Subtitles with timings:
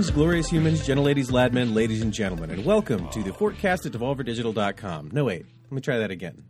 [0.00, 5.10] Greetings, glorious humans, gentleladies, ladmen, ladies and gentlemen, and welcome to the forecast at devolverdigital.com.
[5.12, 6.42] No, wait, let me try that again.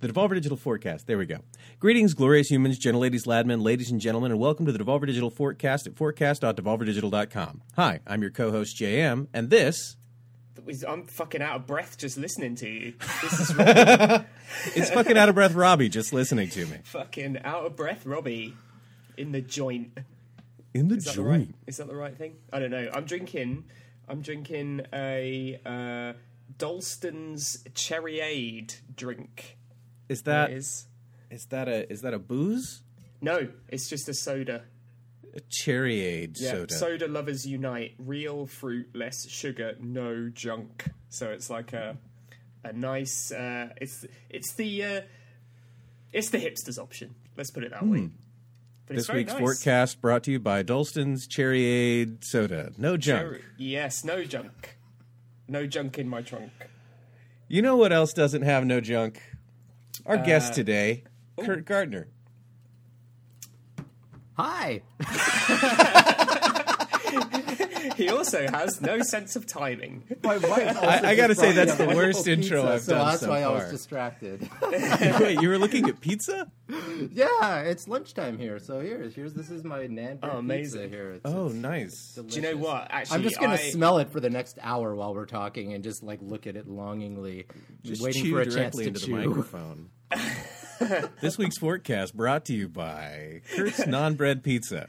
[0.00, 1.06] The Devolver Digital Forecast.
[1.06, 1.40] There we go.
[1.78, 5.86] Greetings, glorious humans, gentleladies, ladmen, ladies and gentlemen, and welcome to the Devolver Digital Forecast
[5.86, 7.60] at forecast.devolverdigital.com.
[7.74, 9.98] Hi, I'm your co-host JM, and this
[10.88, 12.94] I'm fucking out of breath just listening to you.
[13.20, 13.50] This is
[14.74, 16.78] is fucking out of breath Robbie just listening to me.
[16.84, 18.56] fucking out of breath Robbie
[19.18, 19.98] in the joint.
[20.78, 21.28] In the Is that the joint.
[21.28, 21.54] right?
[21.66, 22.36] Is that the right thing?
[22.52, 22.90] I don't know.
[22.92, 23.64] I'm drinking.
[24.08, 26.12] I'm drinking a uh,
[26.58, 29.56] Dalston's Cherryade drink.
[30.08, 30.86] Is That is
[31.30, 32.82] is that a is that a booze?
[33.20, 33.48] no.
[33.68, 34.64] It's just a soda.
[35.34, 36.52] A cherryade Yeah.
[36.52, 36.74] soda.
[36.74, 37.94] Soda lovers unite.
[37.98, 40.84] Real fruit, less sugar, no junk.
[41.08, 41.96] So it's like a
[42.64, 43.32] a nice.
[43.32, 45.00] Uh, it's it's the uh,
[46.12, 47.14] it's the hipsters option.
[47.36, 48.10] Let's put it that way.
[48.86, 49.40] But this week's nice.
[49.40, 52.72] forecast brought to you by Dalston's Cherryade soda.
[52.78, 53.20] No junk.
[53.22, 54.76] Cherry- Yes, no junk.
[55.48, 56.52] No junk in my trunk.
[57.48, 59.20] You know what else doesn't have no junk?
[60.04, 61.04] Our Uh, guest today,
[61.40, 62.08] Kert Gardner.
[64.34, 64.82] Hi.
[67.96, 70.04] He also has no sense of timing.
[70.22, 73.06] My wife also I- I gotta say, that's the worst intro pizza, I've so done
[73.08, 73.54] that's so why I far.
[73.54, 74.48] was distracted.
[74.62, 76.50] Wait, you were looking at pizza?
[77.12, 80.82] yeah, it's lunchtime here, so here, here's this is my nan bread Oh, amazing.
[80.82, 81.10] pizza here.
[81.12, 82.14] It's, Oh, it's nice.
[82.14, 82.88] Do you know what?
[82.90, 85.82] Actually, I'm just gonna I- smell it for the next hour while we're talking and
[85.82, 87.46] just like look at it longingly,
[87.82, 89.16] Just waiting chew for a chance directly to into the chew.
[89.16, 89.90] microphone.
[91.20, 94.88] this week's forecast brought to you by Kert's Non-Bread Pizza.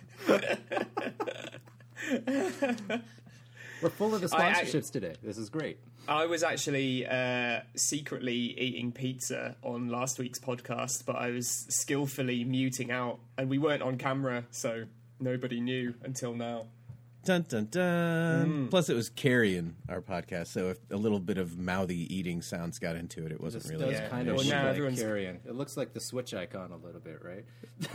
[3.81, 5.15] We're full of the I- I- sponsorships today.
[5.21, 5.77] This is great.
[6.09, 12.45] I was actually uh, secretly eating pizza on last week's podcast, but I was skillfully
[12.45, 14.85] muting out, and we weren't on camera, so
[15.19, 16.67] nobody knew until now.
[17.27, 18.49] Dun dun dun.
[18.49, 18.69] Mm.
[18.69, 22.79] Plus, it was carrying our podcast, so if a little bit of mouthy eating sounds
[22.79, 23.83] got into it, it wasn't This really.
[23.91, 24.07] does Yeah.
[24.07, 25.39] kind of look now like everyone's- carrion.
[25.45, 27.43] It looks like the Switch icon a little bit, right?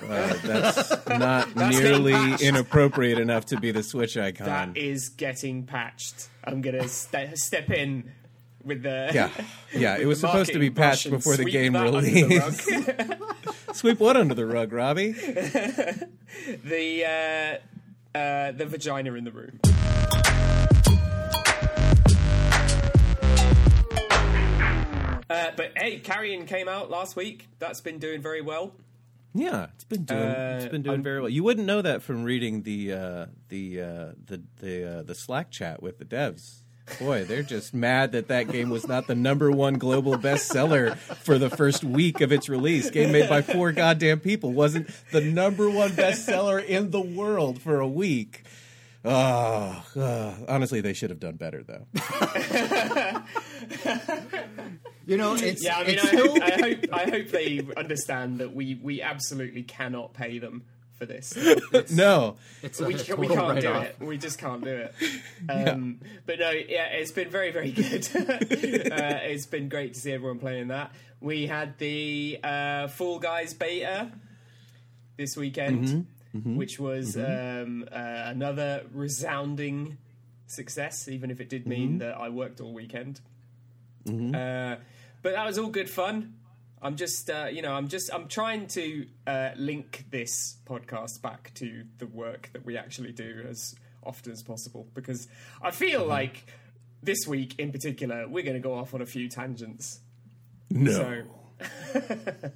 [0.03, 4.47] Uh, that's not That's nearly inappropriate enough to be the Switch icon.
[4.47, 6.29] That is getting patched.
[6.45, 8.13] I'm gonna ste- step in
[8.63, 9.31] with the yeah,
[9.75, 9.97] yeah.
[9.97, 12.13] It was supposed to be patched before the game release.
[12.67, 13.19] the.
[13.73, 15.13] Sweep what under the rug, Robbie?
[15.13, 17.57] the uh,
[18.15, 19.59] uh, the vagina in the room.
[25.31, 27.49] Uh, but hey, Carrion came out last week.
[27.59, 28.75] That's been doing very well.
[29.35, 31.31] Yeah, it's been doing it's Uh, been doing I'm- very well.
[31.31, 35.51] You wouldn't know that from reading the uh, the uh, the the uh, the Slack
[35.51, 36.62] chat with the devs.
[36.99, 41.39] Boy, they're just mad that that game was not the number one global bestseller for
[41.39, 42.91] the first week of its release.
[42.91, 47.81] Game made by four goddamn people wasn't the number one bestseller in the world for
[47.81, 48.45] a week.
[49.05, 51.87] Oh, uh, honestly, they should have done better though.
[55.07, 58.55] You know, it's Yeah, I mean, I, hope, I hope I hope they understand that
[58.55, 60.65] we we absolutely cannot pay them
[61.03, 61.37] for this.
[61.97, 63.85] No, it's a we, ca- we can't do write-off.
[63.85, 63.97] it.
[64.01, 64.95] We just can't do it.
[65.49, 68.09] Um, But no, yeah, it's been very, very good.
[68.15, 70.93] uh, it's been great to see everyone playing that.
[71.21, 74.11] We had the uh, Fall Guys beta
[75.17, 76.57] this weekend, Mm-hmm.
[76.57, 79.99] which was um, uh, another resounding
[80.47, 81.99] success, even if it did mean Mm-hmm.
[81.99, 83.21] that I worked all weekend.
[84.09, 84.77] Uh,
[85.23, 86.35] but that was all good fun.
[86.83, 91.53] I'm just, uh, you know, I'm just, I'm trying to uh, link this podcast back
[91.55, 95.29] to the work that we actually do as often as possible because
[95.63, 96.45] I feel like
[97.03, 100.01] this week in particular we're going to go off on a few tangents.
[100.71, 100.91] no.
[100.91, 101.23] So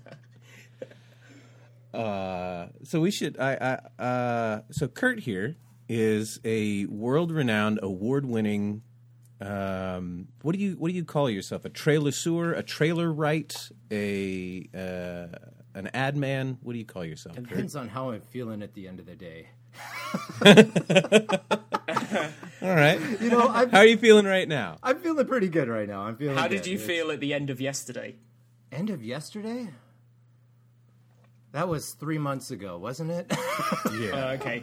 [1.97, 3.39] Uh, so we should.
[3.41, 5.57] I, I uh, so Kert here
[5.89, 8.83] is a world-renowned, award-winning.
[9.41, 11.65] Um, what do you what do you call yourself?
[11.65, 15.37] A trailer-sewer, a trailer write, a uh,
[15.79, 16.59] an ad man.
[16.63, 17.37] What do you call yourself?
[17.37, 17.49] Kert?
[17.49, 19.49] Depends on how I'm feeling at the end of the day.
[22.63, 22.99] All right.
[23.21, 24.79] You know, I'm, How are you feeling right now?
[24.83, 26.03] I'm feeling pretty good right now.
[26.03, 26.37] I'm feeling.
[26.37, 28.17] how did you It's- feel at the end of yesterday?
[28.73, 29.69] End of yesterday.
[31.53, 33.33] That was three months ago, wasn't it?
[34.01, 34.11] Yeah.
[34.11, 34.63] Uh, okay,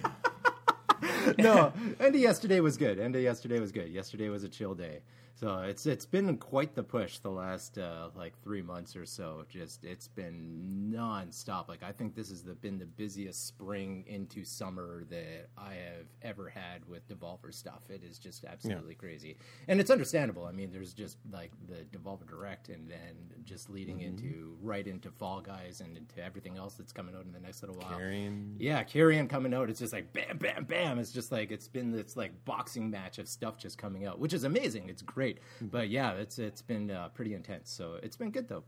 [1.38, 3.00] no, end of yesterday was good.
[3.00, 3.90] End of yesterday was good.
[3.90, 5.00] Yesterday was a chill day.
[5.36, 9.46] So it's it's been quite the push the last uh, like three months or so.
[9.50, 11.68] Just it's been nonstop.
[11.68, 16.08] Like I think this has the, been the busiest spring into summer that I have
[16.22, 17.90] ever had with Devolver stuff.
[17.90, 19.38] It is just absolutely crazy,
[19.68, 20.46] and it's understandable.
[20.46, 25.10] I mean, there's just like the Devolver Direct, and then just leading into right into
[25.10, 27.98] Fall Guys and into everything else that's coming out in the next little while.
[27.98, 28.56] Carrion.
[28.60, 29.70] Yeah, Carrion coming out.
[29.70, 31.00] It's just like bam, bam, bam.
[31.00, 34.34] It's just like it's been this like boxing match of stuff just coming out, which
[34.34, 34.90] is amazing.
[34.90, 35.23] It's great,
[35.62, 37.72] but yeah, it's it's been uh, pretty intense.
[37.72, 38.64] So it's been good though.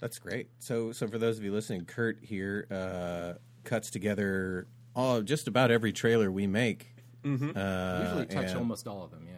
[0.00, 0.48] That's great.
[0.60, 3.34] So, so for those of you listening, Kert here uh,
[3.64, 4.66] cuts together
[4.96, 6.88] all just about every trailer we make.
[7.22, 7.50] Mm-hmm.
[7.54, 9.26] Uh, Usually touch and- almost all of them.
[9.26, 9.36] Yeah.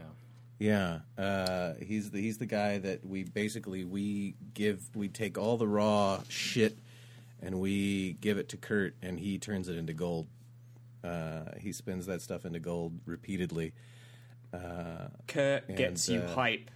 [0.58, 5.56] Yeah, uh, he's the he's the guy that we basically we give we take all
[5.56, 6.78] the raw shit
[7.40, 10.28] and we give it to Kert and he turns it into gold.
[11.02, 13.72] Uh, he spins that stuff into gold repeatedly.
[15.26, 16.70] Kert And, gets you uh, hype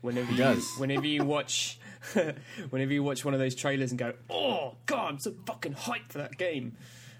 [0.00, 0.64] whenever you does.
[0.78, 1.78] whenever you watch
[2.70, 6.10] whenever you watch one of those trailers and go, "Oh God, I'm so fucking hyped
[6.12, 6.76] for that game."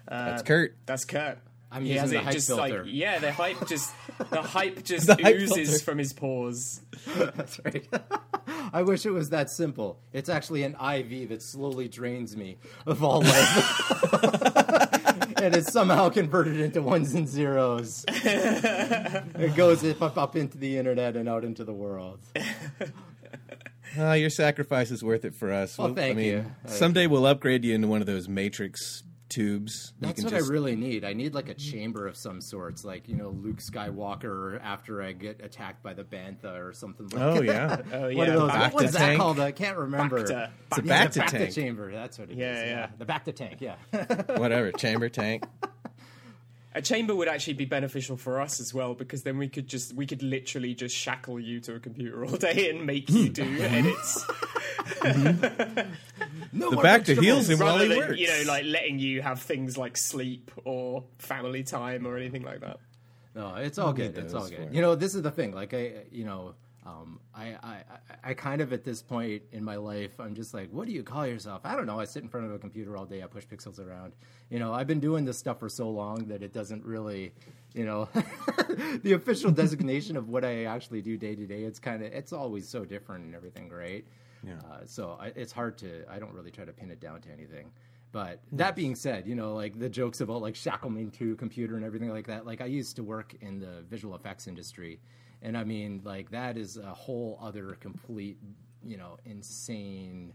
[0.07, 0.75] Uh, That's Kert.
[0.85, 1.39] That's Kert.
[1.69, 2.83] I'm he using has the it hype just filter.
[2.83, 3.93] like yeah, the hype just
[4.29, 5.83] the hype just The hype oozes filter.
[5.83, 6.79] from his pores.
[7.17, 7.85] That's right.
[8.71, 9.99] I wish it was that simple.
[10.13, 14.86] It's actually an IV that slowly drains me of all life.
[15.41, 18.03] And it's somehow converted into ones and zeros.
[18.07, 22.19] it goes up, up into the internet and out into the world.
[23.97, 25.77] Uh, your sacrifice is worth it for us.
[25.77, 26.45] Well, We'll- thank I mean, you.
[26.65, 29.93] Someday we'll upgrade you into one of those Matrix tubes.
[29.99, 31.03] You That's can what just- I really need.
[31.03, 35.11] I need like a chamber of some sorts, like you know Luke Skywalker after I
[35.11, 37.07] get attacked by the bantha or something.
[37.09, 37.45] like Oh that.
[37.45, 37.81] yeah.
[37.93, 39.19] Oh What yeah, are back- What was that tank?
[39.19, 39.39] called?
[39.39, 40.23] I can't remember.
[40.23, 40.49] Bacta.
[40.71, 41.53] It's a Yeah, Bacta the Bacta tank.
[41.55, 41.91] chamber.
[41.91, 42.37] That's what it is.
[42.39, 42.87] Yeah, yeah.
[42.97, 43.57] The Bacta tank.
[43.61, 43.75] Yeah.
[44.37, 44.71] Whatever.
[44.71, 45.45] Chamber tank.
[46.77, 49.95] A chamber would actually be beneficial for us as well because then we could just
[49.95, 53.33] we could literally just shackle you to a computer all day and make you hmm.
[53.33, 53.73] do mm-hmm.
[53.73, 54.23] edits
[55.01, 55.91] mm-hmm.
[56.53, 57.25] no The Bacta vegetables.
[57.25, 58.19] heels him while rather he than works.
[58.19, 62.59] you know like letting you have things like sleep or family time or anything like
[62.59, 62.77] that.
[63.33, 64.17] No, it's all good.
[64.17, 64.69] It's all good.
[64.71, 65.53] You know, this is the thing.
[65.53, 66.55] Like I, you know,
[66.87, 67.83] um, I, I,
[68.23, 71.03] I- kind of at this point in my life, I'm just like, what do you
[71.03, 71.61] call yourself?
[71.65, 71.99] I don't know.
[71.99, 73.21] I sit in front of a computer all day.
[73.21, 74.13] I push pixels around.
[74.49, 77.33] You know, I've been doing this stuff for so long that it doesn't really,
[77.73, 78.07] you know,
[79.03, 81.63] the official designation of what I actually do day to day.
[81.63, 84.05] It's kind of, it's always so different and everything, right?
[84.45, 84.53] Yeah.
[84.71, 86.03] Uh, so I, it's hard to.
[86.09, 87.71] I don't really try to pin it down to anything.
[88.13, 91.75] But that being said, you know, like the jokes about like shackling to a computer
[91.75, 92.45] and everything like that.
[92.45, 94.99] Like I used to work in the visual effects industry,
[95.41, 98.37] and I mean, like that is a whole other complete,
[98.83, 100.33] you know, insane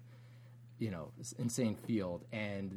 [0.84, 1.06] you know
[1.38, 2.20] insane field.
[2.32, 2.68] And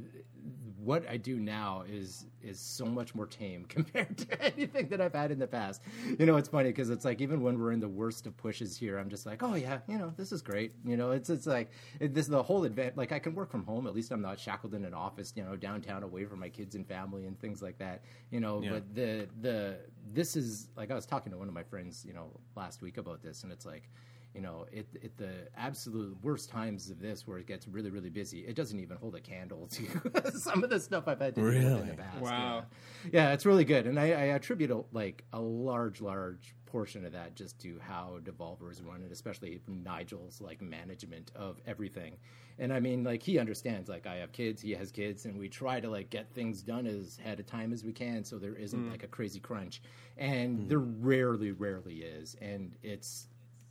[0.90, 5.16] what i do now is is so much more tame compared to anything that i've
[5.22, 5.82] had in the past.
[6.20, 8.78] You know it's funny because it's like even when we're in the worst of pushes
[8.78, 10.74] here i'm just like oh yeah you know this is great.
[10.92, 11.70] You know it's it's like
[12.00, 14.40] it, this the whole event like i can work from home at least i'm not
[14.40, 17.60] shackled in an office you know downtown away from my kids and family and things
[17.68, 18.74] like that you know Yeah.
[18.74, 19.78] but the the
[20.14, 22.98] this is like i was talking to one of my friends you know last week
[23.04, 23.90] about this and it's like
[24.36, 28.10] you know, at, at the absolute worst times of this, where it gets really, really
[28.10, 31.42] busy, it doesn't even hold a candle to some of the stuff I've had to
[31.42, 32.22] deal with in the past.
[32.22, 32.66] Wow.
[33.06, 33.10] Yeah.
[33.14, 37.14] yeah, it's really good, and I, I attribute a, like a large, large portion of
[37.14, 42.18] that just to how Devolver is run, and especially Nigel's like management of everything.
[42.60, 43.88] And I mean, like he understands.
[43.88, 46.86] Like I have kids, he has kids, and we try to like get things done
[46.86, 48.92] as ahead of time as we can, so there isn't hmm.
[48.92, 49.82] like a crazy crunch.
[50.18, 51.06] And there hmm.
[51.06, 53.28] rarely, rarely is, and it's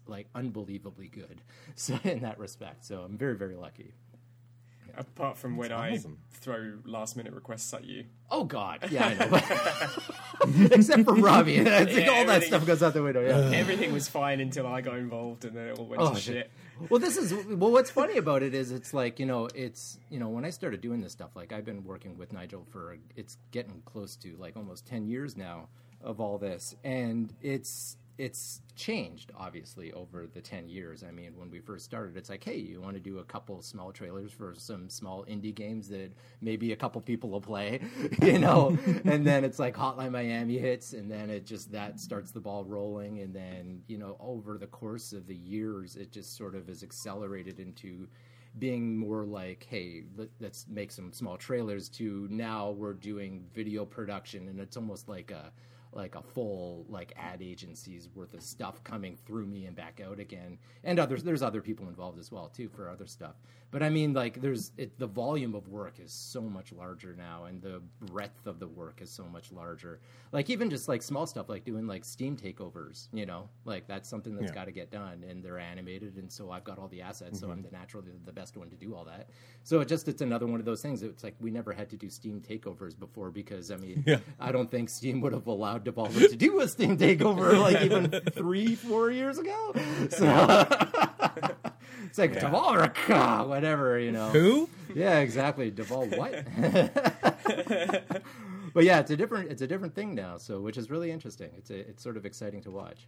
[0.06, 1.40] like unbelievably good.
[1.76, 3.92] So in that respect so i'm very very lucky.
[4.96, 6.18] Apart from when awesome.
[6.32, 8.04] I throw last minute requests at you.
[8.30, 8.78] oh god.
[8.90, 10.66] Yeah i know.
[10.70, 11.60] Except for robbie.
[11.60, 13.38] I think Yeah, all that stuff goes out the window yeah.
[13.48, 13.50] Uh.
[13.50, 16.34] Everything was fine until I got involved and then it all went Oh, to shit.
[16.34, 16.50] shit.
[16.90, 20.18] well this is well what's funny about it is it's like you know it's you
[20.20, 23.36] know when i started doing this stuff like i've been working with nigel for it's
[23.52, 25.68] getting close to like almost 10 years now
[26.02, 26.76] of all this.
[26.84, 31.02] And it's it's changed obviously over the 10 years.
[31.02, 33.60] I mean when we first started it's like hey you want to do a couple
[33.62, 37.80] small trailers for some small indie games that maybe a couple people will play
[38.22, 38.76] you know?
[39.04, 42.64] And then it's like hotline miami hits and then it just that starts the ball
[42.64, 43.20] rolling.
[43.20, 46.82] And then you know over the course of the years it just sort of is
[46.82, 48.08] accelerated into
[48.58, 51.88] being more like, hey, let, let's make some small trailers.
[51.90, 55.52] To now we're doing video production, and it's almost like a
[55.94, 60.18] like a full like ad agency's worth of stuff coming through me and back out
[60.18, 60.58] again.
[60.82, 63.36] And others, there's other people involved as well too for other stuff.
[63.70, 67.44] But I mean, like, there's it, the volume of work is so much larger now,
[67.46, 70.00] and the breadth of the work is so much larger.
[70.30, 73.08] Like even just like small stuff, like doing like Steam takeovers.
[73.12, 74.54] You know, like that's something that's Yeah.
[74.54, 77.48] got to get done, and they're animated, and so I've got all the assets, so
[77.50, 77.62] I'm Mm-hmm.
[77.62, 79.28] the naturally the best one to do all that.
[79.64, 81.02] So it just it's another one of those things.
[81.02, 84.18] It's like we never had to do Steam takeovers before because I mean, Yeah.
[84.38, 88.10] I don't think Steam would have allowed Devolver to do a Steam takeover like even
[88.32, 89.72] three, four years ago.
[90.10, 90.26] So
[92.04, 94.28] it's like Devolver, ah, whatever, you know.
[94.30, 94.68] Who?
[94.94, 95.70] Yeah, exactly.
[95.70, 96.44] Devolve what?
[98.74, 100.38] but yeah, it's a different it's a different thing now.
[100.38, 101.50] So which is really interesting.
[101.58, 103.06] It's a, it's sort of exciting to watch.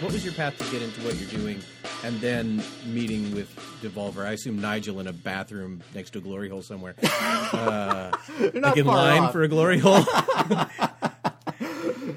[0.00, 1.60] What was your path to get into what you're doing,
[2.06, 4.24] and then meeting with Devolver?
[4.24, 7.10] I assume Nigel in a bathroom next to a glory hole somewhere, You're
[7.52, 8.16] uh,
[8.54, 9.32] not like in far line off.
[9.32, 10.04] for a glory hole.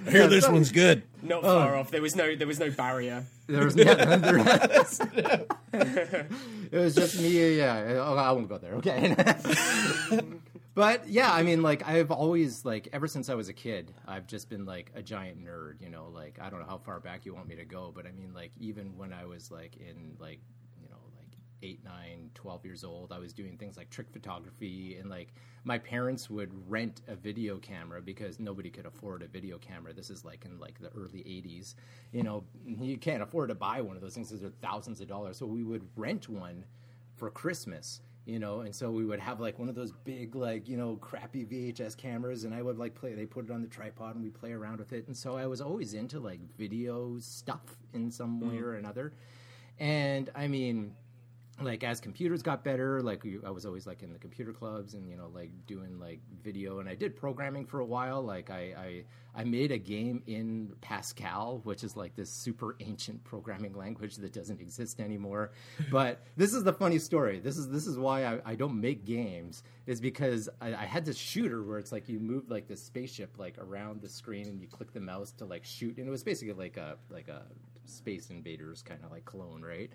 [0.05, 1.03] I hear this one's good.
[1.21, 1.59] Not oh.
[1.59, 1.91] far off.
[1.91, 3.25] There was no there was no barrier.
[3.47, 4.37] There was yeah, there-
[5.71, 7.57] it was just me.
[7.57, 8.73] Yeah, oh, I won't go there.
[8.75, 9.15] Okay.
[10.79, 14.25] But yeah, I mean, like I've always like ever since I was a kid, I've
[14.27, 15.81] just been like a giant nerd.
[15.81, 18.05] You know, like I don't know how far back you want me to go, but
[18.05, 20.39] I mean, like even when I was like in like
[20.81, 24.95] you know like eight, nine, 12 years old, I was doing things like trick photography
[24.95, 25.33] and like
[25.65, 29.91] my parents would rent a video camera because nobody could afford a video camera.
[29.91, 31.75] This is like in like the early 80s.
[32.13, 34.29] You know, you can't afford to buy one of those things.
[34.29, 35.35] Those are thousands of dollars.
[35.39, 36.63] So we would rent one
[37.17, 37.99] for Christmas.
[38.29, 40.97] You know, and so we would have like one of those big, like you know,
[40.97, 43.13] crappy VHS cameras, and I would like play.
[43.13, 45.07] They put it on the tripod, and we play around with it.
[45.07, 48.65] And so I was always into like video stuff in some way mm-hmm.
[48.65, 49.13] or another.
[49.79, 50.93] And I mean,
[51.61, 55.09] like as computers got better like i was always like in the computer clubs and
[55.09, 58.21] you know like doing like video and i did programming for a while.
[58.21, 59.03] Like i i,
[59.41, 64.33] I made a game in pascal which is like this super ancient programming language that
[64.33, 65.51] doesn't exist anymore.
[65.91, 67.39] But this is the funny story.
[67.39, 71.05] This is this is why i, I don't make games is because I, I had
[71.05, 74.61] this shooter where it's like you move like this spaceship like around the screen and
[74.61, 75.97] you click the mouse to like shoot.
[75.97, 77.43] And it was basically like a like a
[77.85, 79.91] space invaders kind of like clone right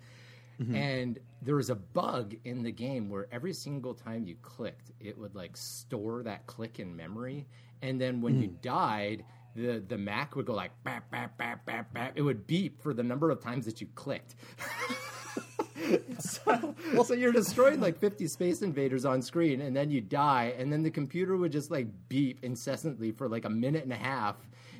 [0.61, 0.75] Mm-hmm.
[0.75, 5.17] and there was a bug in the game where every single time you clicked, it
[5.17, 7.45] would like store that click in memory,
[7.81, 8.61] and then when you mm.
[8.61, 12.13] died, the the Mac would go like bap bap bap bap bap.
[12.15, 14.35] It would beep for the number of times that you clicked.
[16.19, 20.71] so, so you're destroying like 50 space invaders on screen and then you die and
[20.71, 24.35] then the computer would just like beep incessantly for like a minute and a half.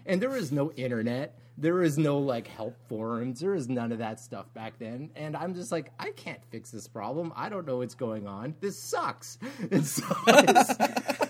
[0.05, 3.99] And there was no internet there is no like help forums there is none of
[3.99, 7.65] that stuff back then and i'm just like i can't fix this problem i don't
[7.65, 9.37] know what's going on this sucks
[9.83, 11.29] so I,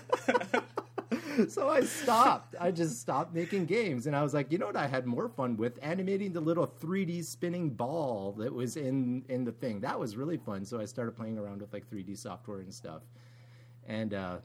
[1.48, 2.54] so I stopped.
[2.60, 4.76] I just stopped making games, and I was like, you know what?
[4.76, 9.44] I had more fun with animating the little 3D spinning ball that was in in
[9.44, 9.80] the thing.
[9.80, 10.64] That was really fun.
[10.64, 13.02] So I started playing around with like 3D software and stuff,
[13.86, 14.36] and uh,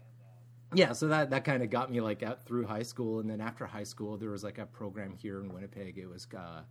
[0.74, 3.42] yeah, so that that kind of got me like out through high school, and then
[3.42, 5.98] after high school, there was like a program here in Winnipeg.
[5.98, 6.28] It was.
[6.36, 6.62] Uh,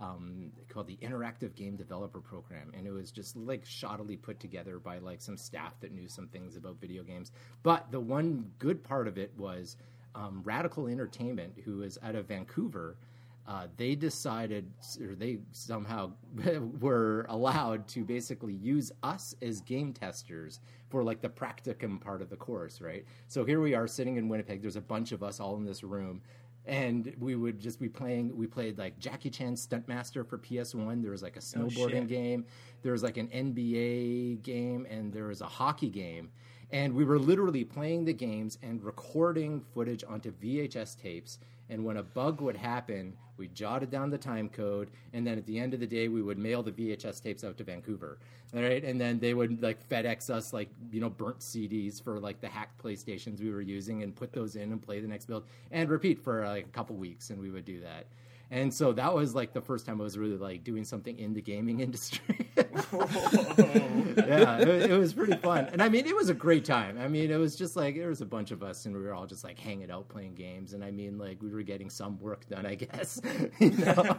[0.00, 4.78] um, called the Interactive Game Developer Program, and it was just like shoddily put together
[4.78, 7.32] by like some staff that knew some things about video games.
[7.62, 9.76] But the one good part of it was
[10.14, 12.96] um, Radical Entertainment, who is out of Vancouver.
[13.46, 14.70] Uh, they decided,
[15.00, 16.12] or they somehow
[16.80, 22.30] were allowed to basically use us as game testers for like the practicum part of
[22.30, 23.04] the course, right?
[23.28, 24.62] So here we are sitting in Winnipeg.
[24.62, 26.20] There's a bunch of us all in this room
[26.66, 31.10] and we would just be playing we played like jackie chan stuntmaster for ps1 there
[31.10, 32.08] was like a snowboarding shit.
[32.08, 32.44] game
[32.82, 36.30] there was like an nba game and there was a hockey game
[36.72, 41.38] and we were literally playing the games and recording footage onto vhs tapes
[41.70, 45.46] and when a bug would happen we jotted down the time code and then at
[45.46, 48.18] the end of the day we would mail the vhs tapes out to vancouver.
[48.54, 48.84] All right?
[48.84, 52.48] And then they would like fedex us like you know burnt cds for like the
[52.48, 55.88] hacked playstations we were using and put those in and play the next build and
[55.88, 58.04] repeat for like a couple weeks and we would do that
[58.50, 61.32] and so that was like the first time i was really like doing something in
[61.32, 62.48] the gaming industry.
[64.16, 65.66] Yeah it, it was pretty fun.
[65.72, 66.98] And i mean it was a great time.
[66.98, 69.14] I mean it was just like there was a bunch of us and we were
[69.14, 70.72] all just like hanging out playing games.
[70.72, 73.20] And i mean like we were getting some work done i guess
[73.58, 74.18] you know?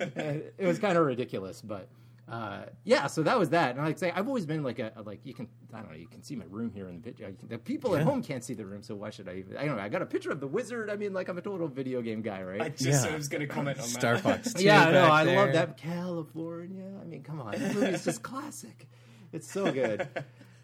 [0.00, 1.88] It was kind of ridiculous but
[2.30, 4.92] uh, yeah, so that was that, and like I say, I've always been like a,
[4.96, 7.00] a- like you can I don't know you can see my room here in the
[7.00, 7.32] picture.
[7.48, 9.36] The people at home can't see the room, so why should I?
[9.36, 9.82] Even, I don't know.
[9.82, 10.90] I got a picture of the wizard.
[10.90, 12.60] I mean, like I'm a total video game guy, right?
[12.60, 13.16] I just Yeah.
[13.16, 13.90] was going to comment on that.
[13.90, 14.52] Star Fox.
[14.54, 15.10] 2 yeah, I know.
[15.10, 15.36] I there.
[15.36, 16.90] love that California.
[17.00, 18.86] I mean, come on, that movie's just classic.
[19.32, 20.06] it's so good.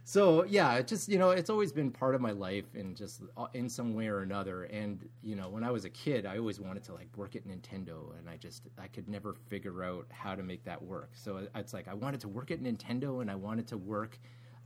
[0.06, 3.23] So yeah, it just you know, it's always been part of my life, and just
[3.38, 4.64] uh, in some way or another.
[4.64, 7.46] And you know, when I was a kid, I always wanted to like work at
[7.49, 11.12] Nintendo, and I just I could never figure out how to make that work.
[11.14, 14.18] So it's like I wanted to work at Nintendo, and I wanted to work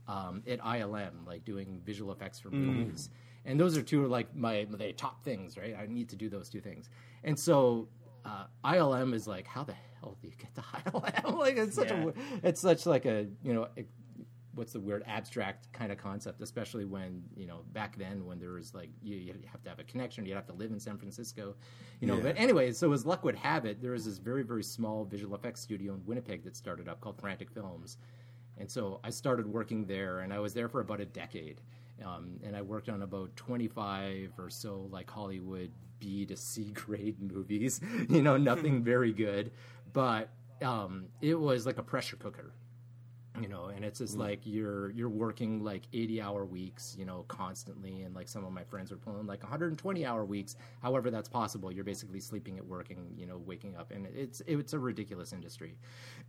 [0.09, 3.09] um, at ILM, like doing visual effects for movies.
[3.45, 5.73] And those are two like my the top things, right?
[5.81, 6.89] I need to do those two things.
[7.23, 7.87] And so
[8.25, 11.37] uh, ILM is like, how the hell do you get to ILM?
[11.37, 12.07] like it's such Yeah.
[12.43, 13.69] a it's such like a you know.
[14.59, 18.51] What's the weird abstract kind of concept, especially when you know back then when there
[18.51, 20.97] was like you, you have to have a connection, you have to live in San
[20.97, 21.55] Francisco,
[22.01, 22.17] you know.
[22.17, 22.23] Yeah.
[22.23, 25.33] But anyway, so as luck would have it, there was this very very small visual
[25.33, 27.99] effects studio in Winnipeg that started up called Frantic Films,
[28.57, 31.61] and so I started working there, and I was there for about a decade,
[32.05, 36.71] um, and I worked on about twenty five or so like Hollywood B to C
[36.73, 39.51] grade movies, you know, nothing very good,
[39.93, 42.51] but um, it was like a pressure cooker
[43.39, 44.21] you know and it's just mm.
[44.21, 48.01] like you're you're working like 80 hour weeks you know constantly.
[48.01, 50.55] And like some of my friends are pulling like 120 hour weeks.
[50.81, 51.71] However that's possible.
[51.71, 53.91] You're basically sleeping at work and you know waking up.
[53.91, 55.75] And it's it's a ridiculous industry.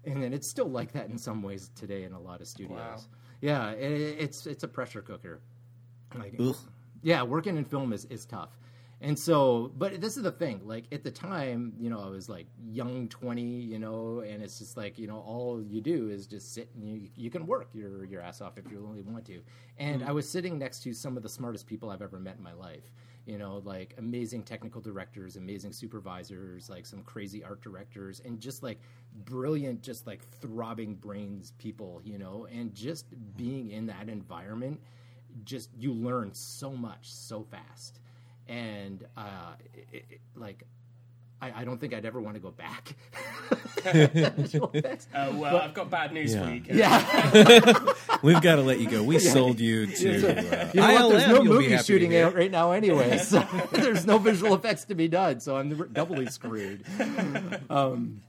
[0.04, 2.78] And then it's still like that in some ways today in a lot of studios.
[2.78, 2.98] Wow.
[3.40, 5.40] yeah it, it's it's a pressure cooker.
[6.18, 6.56] Like Ugh.
[7.02, 8.58] yeah, working in film is, is tough.
[9.02, 10.60] And so, but this is the thing.
[10.62, 14.58] Like at the time, you know, I was like young, twenty, you know, and it's
[14.58, 17.70] just like you know, all you do is just sit and you you can work
[17.72, 19.40] your your ass off if you really want to.
[19.78, 20.08] And hmm.
[20.08, 22.52] I was sitting next to some of the smartest people I've ever met in my
[22.52, 22.92] life.
[23.24, 28.62] You know, like amazing technical directors, amazing supervisors, like some crazy art directors, and just
[28.62, 28.80] like
[29.24, 32.02] brilliant, just like throbbing brains people.
[32.04, 33.16] You know, and just hmm.
[33.34, 34.78] being in that environment
[35.44, 38.00] just you learn so much so fast
[38.50, 39.52] and uh,
[39.92, 40.64] it, it, like
[41.40, 42.94] I, I don't think I'd ever want to go back.
[43.86, 44.08] Uh,
[45.34, 46.44] well, I've got bad news Yeah.
[46.44, 46.60] for you.
[46.60, 46.76] Ken.
[46.76, 47.92] yeah,
[48.22, 49.02] We've got to let you go.
[49.02, 51.10] We sold you to uh, you know what?
[51.10, 54.94] There's ILM, no movie shooting out right now anyway, so there's no visual effects to
[54.94, 55.40] be done.
[55.40, 56.84] So I'm doubly screwed.
[57.70, 58.20] Um,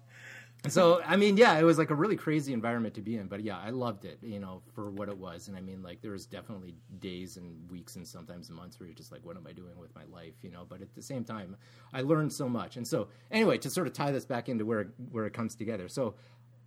[0.68, 3.42] so I mean, yeah, it was like a really crazy environment to be in, but
[3.42, 5.48] yeah, I loved it, you know, for what it was.
[5.48, 8.96] And I mean, like there was definitely days and weeks and sometimes months where you're
[8.96, 10.66] just like, what am I doing with my life, you know?
[10.68, 11.56] But at the same time,
[11.94, 12.78] I learned so much.
[12.78, 15.88] And so anyway, to sort of tie this back into where where it comes together,
[15.88, 16.16] so.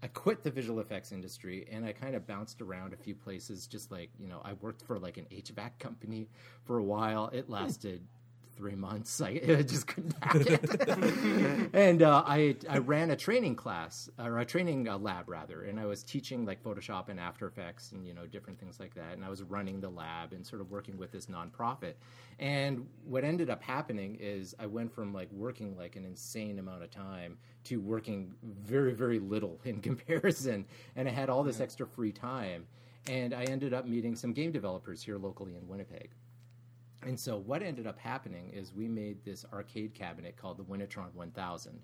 [0.03, 3.67] I quit the visual effects industry and I kind of bounced around a few places.
[3.67, 6.29] Just like you know, I worked for like an HVAC company
[6.65, 7.31] for a while.
[7.33, 7.53] It hmm.
[7.53, 8.03] lasted
[8.57, 9.21] three months.
[9.21, 11.71] I, I just couldn't hack it.
[11.73, 15.79] and uh, I I ran a training class or a training uh, lab rather, and
[15.79, 19.15] I was teaching like Photoshop and After Effects and you know different things like that.
[19.15, 21.95] And I was running the lab and sort of working with this nonprofit.
[22.39, 26.83] And what ended up happening is I went from like working like an insane amount
[26.83, 31.87] of time to working very very little in comparison, and I had all this extra
[31.87, 32.67] free time.
[33.07, 36.09] And I ended up meeting some game developers here locally in Winnipeg.
[37.07, 41.13] And so what ended up happening is we made this arcade cabinet called the Winnitron
[41.15, 41.79] 1000.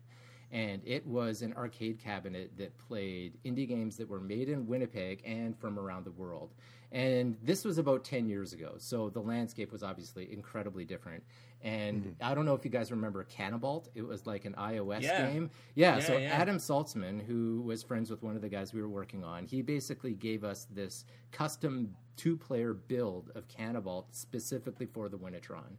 [0.52, 5.22] And it was an arcade cabinet that played indie games that were made in Winnipeg
[5.24, 6.54] and from around the world.
[6.92, 8.74] And this was about 10 years ago.
[8.78, 11.22] So the landscape was obviously incredibly different.
[11.62, 12.10] And mm-hmm.
[12.20, 13.86] I don't know if you guys remember Canabalt.
[13.94, 15.30] It was like an iOS Yeah.
[15.30, 15.50] game.
[15.74, 16.28] Yeah, Yeah, so yeah.
[16.30, 19.62] Adam Saltsman, who was friends with one of the guys we were working on, he
[19.62, 25.76] basically gave us this custom two player build of Canabalt specifically for the Winnitron.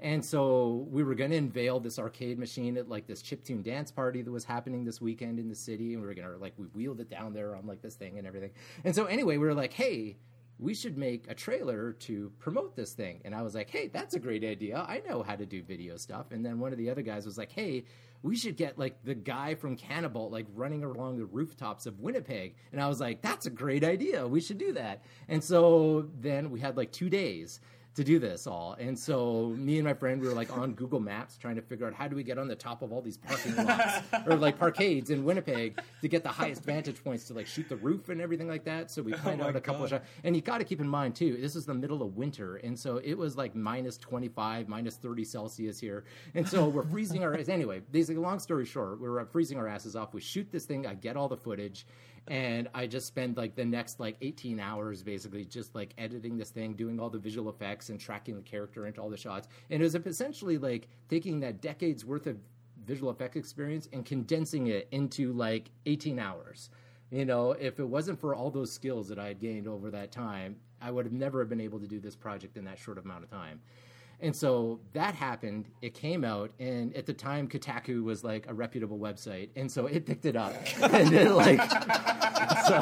[0.00, 3.90] And so we were going to unveil this arcade machine at like this chiptune dance
[3.90, 5.94] party that was happening this weekend in the city.
[5.94, 8.18] And we were going to like, we wheeled it down there on like this thing
[8.18, 8.50] and everything.
[8.84, 10.16] And so anyway, we were like, hey,
[10.58, 13.20] we should make a trailer to promote this thing.
[13.24, 14.84] And I was like, hey, that's a great idea.
[14.88, 16.26] I know how to do video stuff.
[16.30, 17.84] And then one of the other guys was like, hey,
[18.22, 22.54] we should get like the guy from Canabalt like running along the rooftops of Winnipeg.
[22.72, 24.26] And I was like, that's a great idea.
[24.26, 25.02] We should do that.
[25.28, 27.60] And so then we had like two days
[27.94, 28.76] to do this all.
[28.78, 31.86] And so me and my friend we were like on Google Maps trying to figure
[31.86, 34.58] out how do we get on the top of all these parking lots or like
[34.58, 38.20] parkades in Winnipeg to get the highest vantage points to like shoot the roof and
[38.20, 38.90] everything like that.
[38.90, 40.04] So we oh planned my out a couple of shots.
[40.24, 42.78] And you got to keep in mind too, this is the middle of winter, and
[42.78, 46.04] so it was like minus twenty five, minus thirty Celsius here,
[46.34, 47.34] and so we're freezing our.
[47.34, 50.14] Anyway, basically, long story short, we're uh, freezing our asses off.
[50.14, 50.86] We shoot this thing.
[50.86, 51.86] I get all the footage.
[52.28, 56.50] And I just spend like the next like 18 hours basically just like editing this
[56.50, 59.48] thing, doing all the visual effects and tracking the character into all the shots.
[59.70, 62.38] And it was essentially like taking that decades worth of
[62.86, 66.70] visual effects experience and condensing it into like 18 hours.
[67.10, 70.10] You know, if it wasn't for all those skills that I had gained over that
[70.10, 73.24] time, I would have never been able to do this project in that short amount
[73.24, 73.60] of time.
[74.20, 75.66] And so that happened.
[75.82, 79.86] It came out, and at the time, Kotaku was like a reputable website, and so
[79.86, 81.60] it picked it up, and it like,
[82.66, 82.80] so,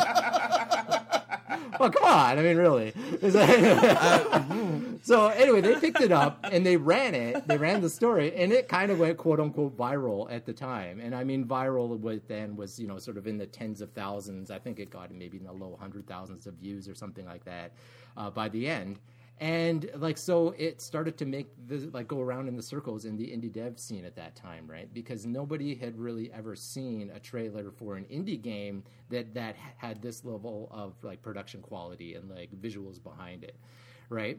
[1.81, 2.39] well, come on.
[2.39, 2.93] I mean, really.
[5.03, 7.49] so anyway, they picked it up and they ran it.
[7.49, 11.01] They ran the story, and it kind of went quote unquote viral at the time.
[11.01, 13.91] And I mean, viral was then was you know sort of in the tens of
[13.93, 14.51] thousands.
[14.51, 17.45] I think it got maybe in the low hundred thousands of views or something like
[17.45, 17.73] that
[18.17, 19.01] uh, by the end
[19.41, 23.17] and like so it started to make the like go around in the circles in
[23.17, 24.93] the indie dev scene at that time right?
[24.95, 30.01] Because nobody had really ever seen a trailer for an indie game that that had
[30.01, 33.57] this level of like production quality and like visuals behind it
[34.11, 34.39] right?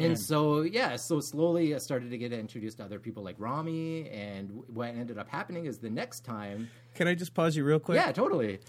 [0.00, 4.08] And so yeah so slowly i started to get introduced to other people like rami
[4.10, 7.80] and what ended up happening is the next time Can I just pause you real
[7.80, 7.96] quick?
[7.96, 8.60] yeah totally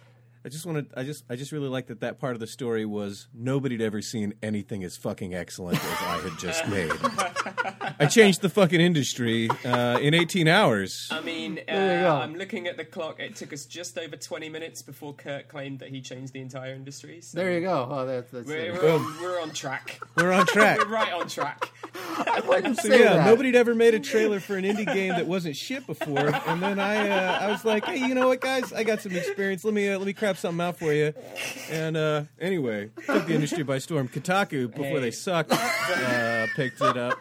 [0.45, 0.87] I just wanted.
[0.95, 1.23] I just.
[1.29, 1.99] I just really liked that.
[2.01, 6.17] That part of the story was nobody'd ever seen anything as fucking excellent as I
[6.23, 6.91] had just made.
[7.99, 11.09] I changed the fucking industry uh, in 18 hours.
[11.11, 12.21] I mean, uh.
[12.23, 13.19] I'm looking at the clock.
[13.19, 16.73] It took us just over 20 minutes before Kert claimed that he changed the entire
[16.73, 17.21] industry.
[17.21, 19.99] So there you go oh that's, that's We're, we're, on, we're on track.
[20.15, 20.77] We're on track.
[20.85, 21.69] We're right on track.
[21.93, 23.25] I wouldn't So say yeah, that.
[23.25, 26.79] nobody'd ever made a trailer for an indie game that wasn't shit before, and then
[26.79, 29.63] I, uh, I was like, hey, you know what, guys, I got some experience.
[29.63, 31.13] Let me, uh, let me crap something out for you.
[31.71, 34.07] And uh, anyway, took the industry by storm.
[34.07, 34.99] Kotaku, before Hey.
[34.99, 37.17] they sucked, uh, picked it up.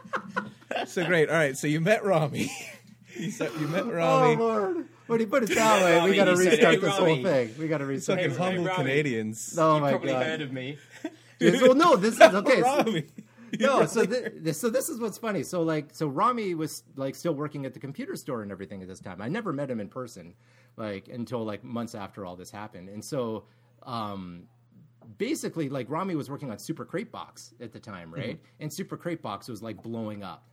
[0.87, 1.29] So great.
[1.31, 2.51] All right, so you met Rami.
[3.17, 4.37] you, said, you met Oh Rami.
[4.37, 4.89] Lord!
[5.07, 6.99] When you put it that way, Rami, we got to you said, restart "Hey, this
[6.99, 7.55] Rami." whole thing.
[7.59, 8.19] We got to restart.
[8.21, 8.77] Fucking Hey, humble Rami.
[8.77, 9.57] Canadians.
[9.59, 10.27] Oh you my probably god!
[10.27, 10.77] heard of me.
[11.41, 12.61] Yes, well, no, this is okay.
[12.61, 13.07] so- Rami.
[13.61, 15.43] no, so thi- so this is what's funny.
[15.43, 18.89] So like, so Rami was like still working at the computer store and everything at
[18.89, 19.21] this time.
[19.23, 20.35] I never met him in person,
[20.77, 22.89] like until like months after all this happened.
[22.89, 23.45] And so,
[23.85, 24.45] um,
[25.17, 28.39] basically, like Rami was working on Super Crate Box at the time, right?
[28.61, 30.45] And Super Crate Box was like blowing up.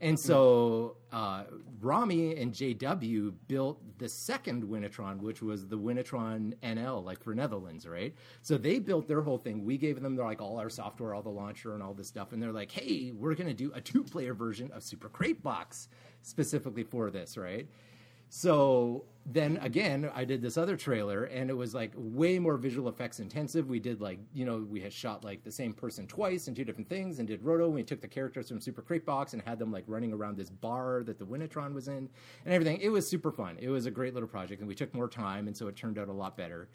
[0.00, 1.44] And so uh,
[1.80, 7.86] Rami and JW built the second Winnitron, which was the Winnitron NL, like for Netherlands,
[7.86, 8.14] right?
[8.42, 9.64] So they built their whole thing.
[9.64, 12.32] We gave them like all our software, all the launcher, and all this stuff.
[12.32, 15.88] And they're like, "Hey, we're going to do a two-player version of Super Crate Box
[16.22, 17.66] specifically for this, right?"
[18.28, 22.88] So then again, I did this other trailer, and it was like way more visual
[22.88, 23.68] effects intensive.
[23.68, 26.64] We did like you know we had shot like the same person twice and two
[26.64, 27.68] different things, and did roto.
[27.68, 30.50] We took the characters from Super Crate Box and had them like running around this
[30.50, 32.08] bar that the Winnitron was in,
[32.44, 32.78] and everything.
[32.80, 33.56] It was super fun.
[33.60, 35.98] It was a great little project, and we took more time, and so it turned
[35.98, 36.68] out a lot better.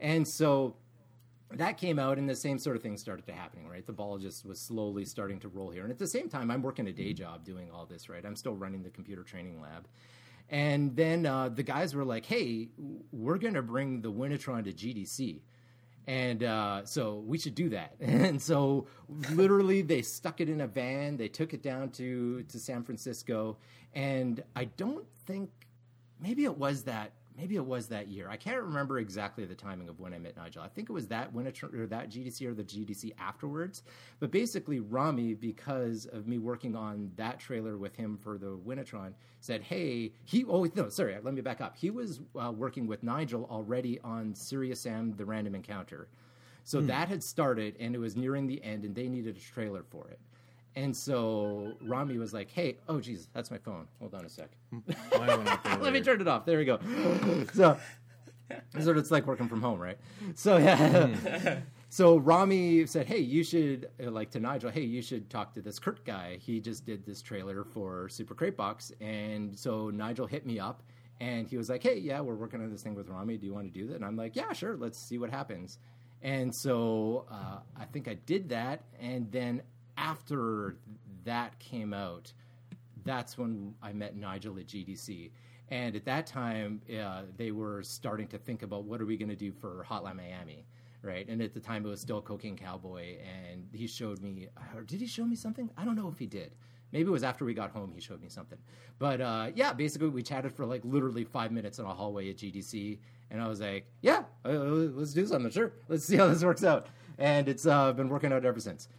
[0.00, 0.76] And so
[1.52, 4.18] that came out and the same sort of thing started to happening right the ball
[4.18, 6.92] just was slowly starting to roll here and at the same time i'm working a
[6.92, 7.24] day mm-hmm.
[7.24, 9.88] job doing all this right i'm still running the computer training lab
[10.50, 12.68] and then uh, the guys were like hey
[13.12, 15.40] we're going to bring the winnitron to gdc
[16.06, 17.94] and uh, so we should do that.
[18.00, 18.86] And so
[19.32, 21.16] literally they stuck it in a van.
[21.16, 23.58] They took it down to to san francisco.
[23.94, 25.50] And i don't think
[26.20, 28.28] maybe it was that maybe it was that year.
[28.28, 30.62] I can't remember exactly the timing of when I met Nigel.
[30.62, 33.82] I think it was that when or that GDC or the GDC afterwards.
[34.18, 39.14] But basically, Rami, because of me working on that trailer with him for the Winnitron,
[39.40, 41.76] said, "Hey, he oh no, sorry, let me back up.
[41.76, 46.08] He was uh, working with Nigel already on Serious Sam: The Random Encounter."
[46.64, 49.82] So that had started, and it was nearing the end, and they needed a trailer
[49.82, 50.20] for it.
[50.76, 53.88] And so Rami was like, "Hey, oh Jesus, that's my phone.
[53.98, 54.50] Hold on a sec.
[55.10, 56.46] Why went out there Let me turn it off.
[56.46, 56.78] There we go.
[57.54, 57.76] So,
[58.90, 59.98] of it's like working from home, right?
[60.34, 61.60] So yeah.
[61.88, 64.70] so Rami said, "Hey, you should uh, like to Nigel.
[64.70, 66.36] Hey, you should talk to this Kert guy.
[66.40, 70.82] He just did this trailer for Super Crate Box." And so Nigel hit me up,
[71.20, 73.36] and he was like, "Hey, yeah, we're working on this thing with Rami.
[73.36, 74.76] Do you want to do that?" And I'm like, "Yeah, sure.
[74.76, 75.78] Let's see what happens."
[76.22, 79.62] And so uh, I think I did that, and then
[80.00, 80.76] after
[81.24, 82.32] that came out,
[83.04, 85.30] that's when I met Nigel at GDC.
[85.68, 89.28] And at that time, uh, they were starting to think about what are we going
[89.28, 90.66] to do for Hotline Miami,
[91.02, 91.28] right?
[91.28, 94.48] And at the time, it was still Cocaine Cowboy, and he showed me.
[94.74, 95.70] Or did he show me something?
[95.76, 96.56] I don't know if he did.
[96.92, 98.58] Maybe it was after we got home he showed me something.
[98.98, 102.38] But uh, yeah, basically we chatted for like literally five minutes in a hallway at
[102.38, 102.98] GDC,
[103.30, 105.52] and I was like, "Yeah, uh, let's do something.
[105.52, 106.88] Sure, let's see how this works out."
[107.20, 108.88] And it's uh, been working out ever since.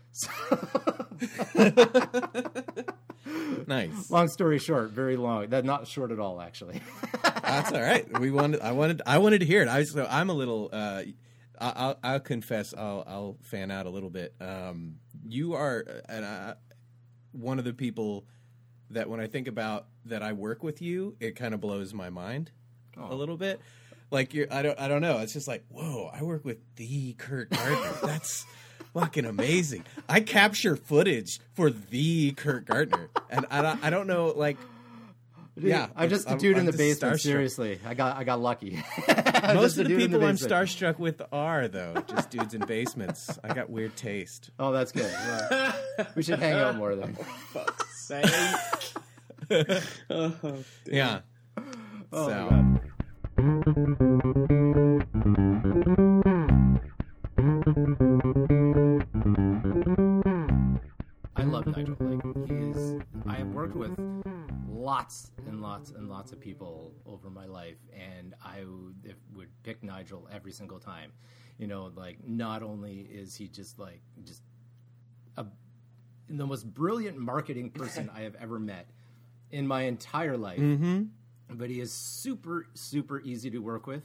[3.68, 4.10] Nice.
[4.10, 5.48] long story short, very long.
[5.50, 6.82] That not short at all, actually.
[7.24, 8.20] That's all right.
[8.20, 8.60] We wanted.
[8.62, 9.02] I wanted.
[9.06, 9.68] I wanted to hear it.
[9.68, 10.70] I so I'm a little.
[10.74, 11.04] Uh,
[11.60, 12.74] I- I'll, I'll confess.
[12.76, 14.34] I'll, I'll fan out a little bit.
[14.42, 14.96] Um,
[15.28, 16.56] you are, and I,
[17.34, 18.26] one of the people
[18.90, 22.10] that when I think about that I work with you, it kind of blows my
[22.10, 22.52] mind
[22.98, 23.62] a little bit.
[24.12, 25.20] Like you're, I don't, I don't know.
[25.20, 26.12] It's just like, whoa!
[26.14, 27.92] I work with the Kert Gardner.
[28.04, 28.46] That's
[28.94, 29.86] fucking amazing.
[30.10, 34.58] I capture footage for the Kert Gardner, and I, don't- I don't know, like
[35.56, 37.16] Yeah, I'm just a dude I'm in the basement.
[37.16, 37.20] starstruck.
[37.22, 38.84] Seriously, I got I got lucky.
[39.54, 43.40] Most of the dude people I'm starstruck with are though just dudes in basements.
[43.46, 44.50] I got weird taste.
[44.60, 45.10] Oh, that's good.
[45.50, 45.74] Well,
[46.16, 47.16] we should hang out more then.
[47.96, 48.26] Sake.
[50.10, 51.20] oh, Yeah.
[52.14, 52.80] Oh, so
[63.76, 64.24] worked with
[64.70, 69.84] lots and lots and lots of people over my life, and I would, would pick
[69.84, 71.12] Nigel every single time.
[71.58, 74.42] You know, like not only is he just like just
[75.38, 75.46] a
[76.30, 78.90] the most brilliant marketing person I have ever met
[79.52, 81.04] in my entire life, mm-hmm.
[81.50, 84.04] but he is super super easy to work with.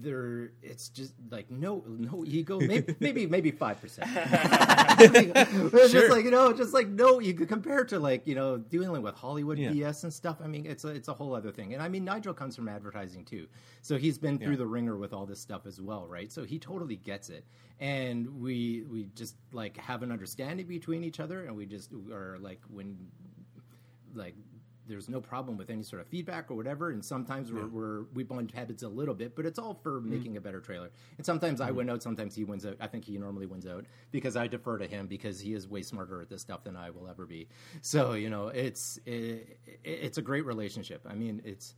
[0.00, 2.58] There, it's just like no no ego.
[2.60, 4.08] Maybe maybe maybe five percent.
[4.96, 5.88] Sure.
[5.88, 9.02] just like you know, just like no, you could compare to like you know dealing
[9.02, 9.70] with Hollywood Yeah.
[9.70, 10.38] BS and stuff.
[10.42, 11.74] I mean, it's a it's a whole other thing.
[11.74, 13.46] And I mean, Nigel comes from advertising too,
[13.82, 14.56] so he's been through Yeah.
[14.58, 16.32] the ringer with all this stuff as well, right?
[16.32, 17.44] So he totally gets it,
[17.80, 22.38] and we we just like have an understanding between each other, and we just are
[22.40, 22.96] like when
[24.14, 24.34] like
[24.88, 26.90] there's no problem with any sort of feedback or whatever.
[26.90, 30.10] And sometimes we're, we're we bump heads a little bit, but it's all for mm-hmm.
[30.10, 30.90] making a better trailer.
[31.16, 31.76] And sometimes I mm-hmm.
[31.76, 32.76] win out, sometimes he wins out.
[32.80, 35.82] I think he normally wins out because I defer to him because he is way
[35.82, 37.48] smarter at this stuff than I will ever be.
[37.82, 41.06] So you know, it's it, it's a great relationship.
[41.08, 41.74] I mean, it's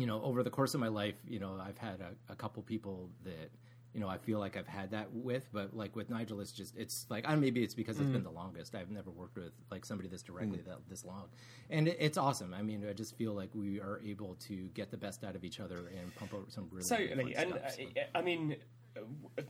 [0.00, 2.62] you know, over the course of my life, you know, I've had a, a couple
[2.62, 3.50] people that,
[3.92, 6.76] you know, I feel like I've had that with, but like with Nigel, it's just,
[6.76, 8.74] it's like, I maybe it's because it's been the longest.
[8.74, 11.28] I've never worked with like somebody this directly that this long,
[11.70, 12.54] and it, it's awesome.
[12.54, 15.44] I mean, I just feel like we are able to get the best out of
[15.44, 17.82] each other and pump out some really Totally, and stuff, so.
[18.14, 18.56] I mean,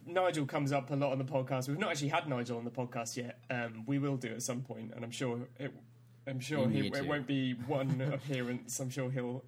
[0.07, 1.68] Nigel comes up a lot on the podcast.
[1.68, 3.40] We've not actually had Nigel on the podcast yet.
[3.50, 5.72] Um, we will do at some point, and I'm sure it.
[6.26, 8.79] I'm sure he, it won't be one appearance.
[8.79, 9.42] I'm sure he'll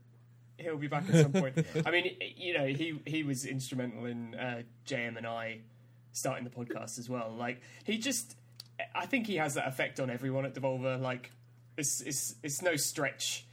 [0.63, 1.59] he'll be back at some point.
[1.87, 5.59] I mean, you know, he he was instrumental in uh, JM and I
[6.13, 7.35] starting the podcast as well.
[7.37, 8.37] Like he just,
[8.95, 11.01] I think he has that effect on everyone at Devolver.
[11.01, 11.31] Like
[11.77, 13.47] it's it's it's no stretch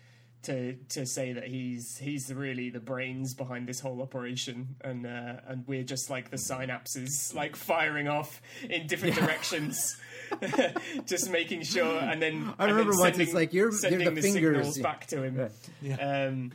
[0.44, 5.34] to to say that he's he's really the brains behind this whole operation, and uh,
[5.48, 9.98] and we're just like the synapses like firing off in different directions.
[11.06, 14.06] just making sure, and then I and then remember once it's like, you're- you're sending
[14.06, 14.56] the the, fingers.
[14.58, 15.50] signals back to him.
[15.82, 16.28] Yeah.
[16.28, 16.52] Um,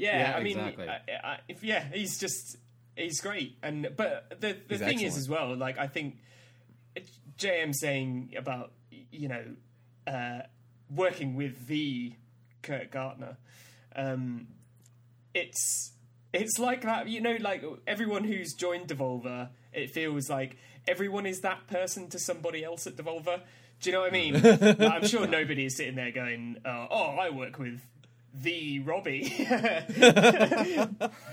[0.00, 0.88] yeah, Yeah, I mean, exactly.
[0.88, 2.56] I, I, if, yeah, he's just
[2.96, 6.18] he's great, and but the the He's thing is as well, like I think
[7.38, 8.72] JM saying about
[9.10, 9.44] you know
[10.06, 10.40] uh,
[10.94, 12.14] working with the
[12.62, 13.36] Kert Gardner,
[13.94, 14.48] um,
[15.34, 15.92] it's
[16.32, 21.40] it's like that, you know, like everyone who's joined Devolver, it feels like everyone is
[21.40, 23.40] that person to somebody else at Devolver.
[23.80, 24.36] Do you know what I mean?
[24.92, 27.80] I'm sure nobody is sitting there going, uh, "Oh, I work with
[28.34, 29.88] the Robbie," but,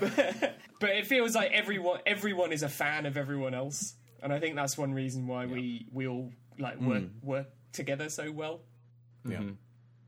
[0.80, 4.56] but it feels like everyone everyone is a fan of everyone else, and I think
[4.56, 7.26] that's one reason why we we all like work hmm.
[7.26, 8.60] work together so well.
[9.24, 9.38] Yeah.
[9.38, 9.52] Mm-hmm.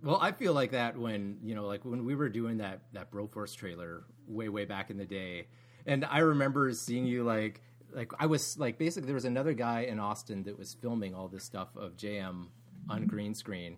[0.02, 3.10] Well, I feel like that when you know, like when we were doing that that
[3.10, 5.48] Broforce trailer way way back in the day,
[5.86, 9.82] and I remember seeing you like like I was like basically there was another guy
[9.82, 12.46] in Austin that was filming all this stuff of JM
[12.88, 13.76] on green screen,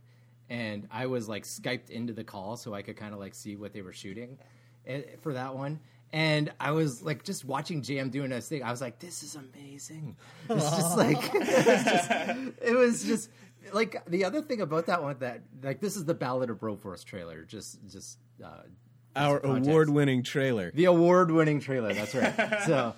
[0.53, 3.57] and I was like skyped into the call so I could kind of like see
[3.57, 4.39] what they were shooting
[4.87, 5.81] eh, for that one.
[6.13, 8.63] And I was like just watching JM doing this thing.
[8.63, 10.15] I was like, "This is amazing."
[10.51, 12.11] It's just like it was just,
[12.61, 13.31] it was just
[13.73, 17.03] like the other thing about that one that like this is the Ballad of Broforce
[17.03, 17.45] trailer.
[17.45, 18.65] Just just uh,
[19.17, 20.71] Our award-winning trailer.
[20.75, 21.95] the award-winning trailer.
[21.95, 22.63] That's right.
[22.67, 22.95] so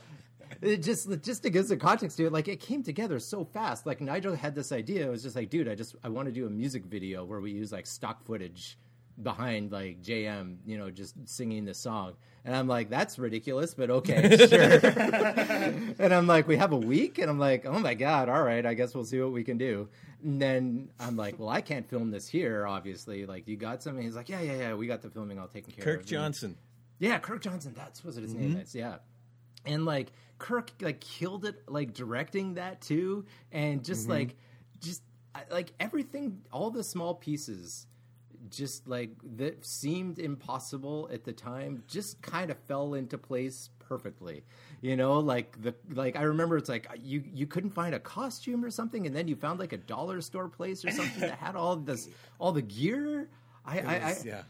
[0.65, 3.87] it just just to give some context to it, like it came together so fast.
[3.87, 5.07] Like Nigel had this idea.
[5.07, 7.41] It was just like, dude, I just I want to do a music video where
[7.41, 8.79] we use like stock footage
[9.23, 12.15] behind like JM, you know, just singing the song.
[12.45, 14.91] And I'm like, that's ridiculous, but okay, sure.
[15.99, 18.65] and I'm like, we have a week, and I'm like, oh my god, all right,
[18.67, 19.89] I guess we'll see what we can do.
[20.23, 23.25] And then I'm like, well, I can't film this here, obviously.
[23.25, 24.05] Like, you got something?
[24.05, 25.85] He's like, yeah, yeah, yeah, we got the filming all taken care of.
[25.85, 26.57] Kirk And- Johnson.
[26.99, 27.73] yeah, Kirk Johnson.
[27.75, 28.61] That's what his name mm-hmm.
[28.61, 28.75] is.
[28.75, 28.97] Yeah,
[29.65, 34.13] and like Kirk, like killed it, like directing that too, and just mm-hmm.
[34.13, 34.37] like,
[34.81, 35.03] just
[35.51, 37.87] like everything, all the small pieces,
[38.51, 44.45] just like that seemed impossible at the time, just kind of fell into place perfectly.
[44.81, 48.65] You know, like the like I remember it's like you you couldn't find a costume
[48.65, 51.57] or something, and then you found like a dollar store place or something that had
[51.57, 53.29] all this all the gear.
[53.65, 54.43] I, I, I yeah.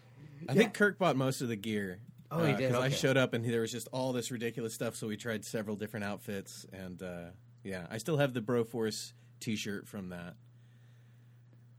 [0.48, 2.00] I think Kirk bought most of the gear.
[2.30, 2.68] Oh, he did?
[2.68, 2.96] Because I Okay.
[2.96, 6.04] showed up and there was just all this ridiculous stuff, so we tried several different
[6.04, 7.26] outfits, and uh,
[7.62, 10.34] yeah, I still have the Broforce T-shirt from that.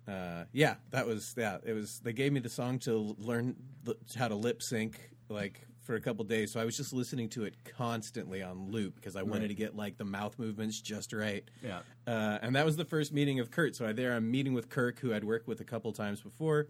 [0.07, 1.57] uh, yeah, that was yeah.
[1.65, 3.55] It was they gave me the song to learn
[3.87, 7.29] l- how to lip sync like for a couple days, so I was just listening
[7.29, 11.11] to it constantly on loop because I wanted to get like the mouth movements just
[11.13, 11.43] right.
[11.63, 11.79] Yeah.
[12.07, 13.75] uh, and that was the first meeting of Kert.
[13.75, 16.67] So I there I'm meeting with Kirk, who I'd worked with a couple times before.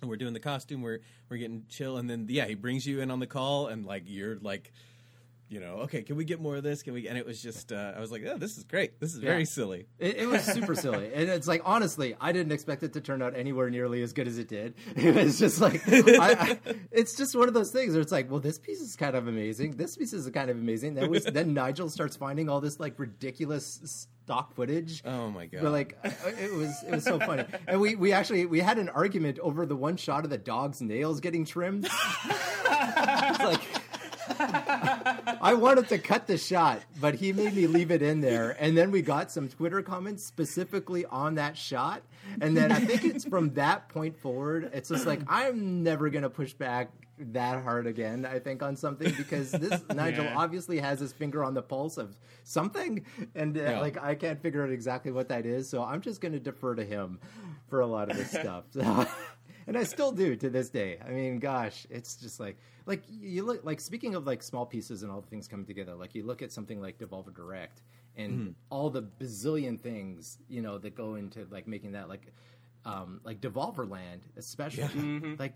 [0.00, 0.82] And we're doing the costume.
[0.82, 3.86] We're we're getting chill, and then yeah, he brings you in on the call, and
[3.86, 4.72] like you're like,
[5.52, 6.82] you know, okay, can we get more of this?
[6.82, 7.06] Can we?
[7.06, 8.98] And it was just, uh, I was like, oh, this is great.
[9.00, 9.86] This is very silly.
[9.98, 13.20] It, it was super silly, and it's like honestly, I didn't expect it to turn
[13.20, 14.74] out anywhere nearly as good as it did.
[14.96, 16.58] It was just like, I, I,
[16.90, 19.26] it's just one of those things where it's like, well, this piece is kind of
[19.28, 19.72] amazing.
[19.72, 20.94] This piece is kind of amazing.
[20.94, 25.02] Then, we, then Nigel starts finding all this like ridiculous stock footage.
[25.04, 25.62] Oh my god!
[25.62, 28.78] But like uh, it was it was so funny, and we we actually we had
[28.78, 31.84] an argument over the one shot of the dog's nails getting trimmed.
[32.64, 33.60] it's like
[34.38, 38.56] I wanted to cut the shot, but he made me leave it in there.
[38.58, 42.02] And then we got some Twitter comments specifically on that shot.
[42.40, 46.30] And then I think it's from that point forward, it's just like I'm never gonna
[46.30, 46.90] push back
[47.32, 48.26] that hard again.
[48.26, 50.36] I think on something because this Nigel Yeah.
[50.36, 53.04] obviously has his finger on the pulse of something,
[53.34, 53.80] and uh, Yeah.
[53.80, 55.68] like I can't figure out exactly what that is.
[55.68, 57.18] So I'm just gonna defer to him
[57.68, 58.64] for a lot of this stuff.
[58.70, 59.06] So,
[59.66, 60.98] and I still do to this day.
[61.06, 62.56] I mean, gosh, it's just like
[62.86, 65.94] like you look like speaking of like small pieces and all the things coming together.
[65.94, 67.82] Like you look at something like Devolver Direct
[68.16, 72.26] and all the bazillion things you know that go into like making that like
[72.84, 75.54] um like Devolver Land, especially like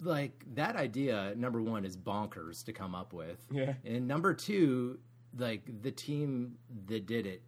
[0.00, 3.74] like that idea number one is bonkers to come up with Yeah.
[3.84, 4.98] and number two
[5.36, 7.42] like the team that did it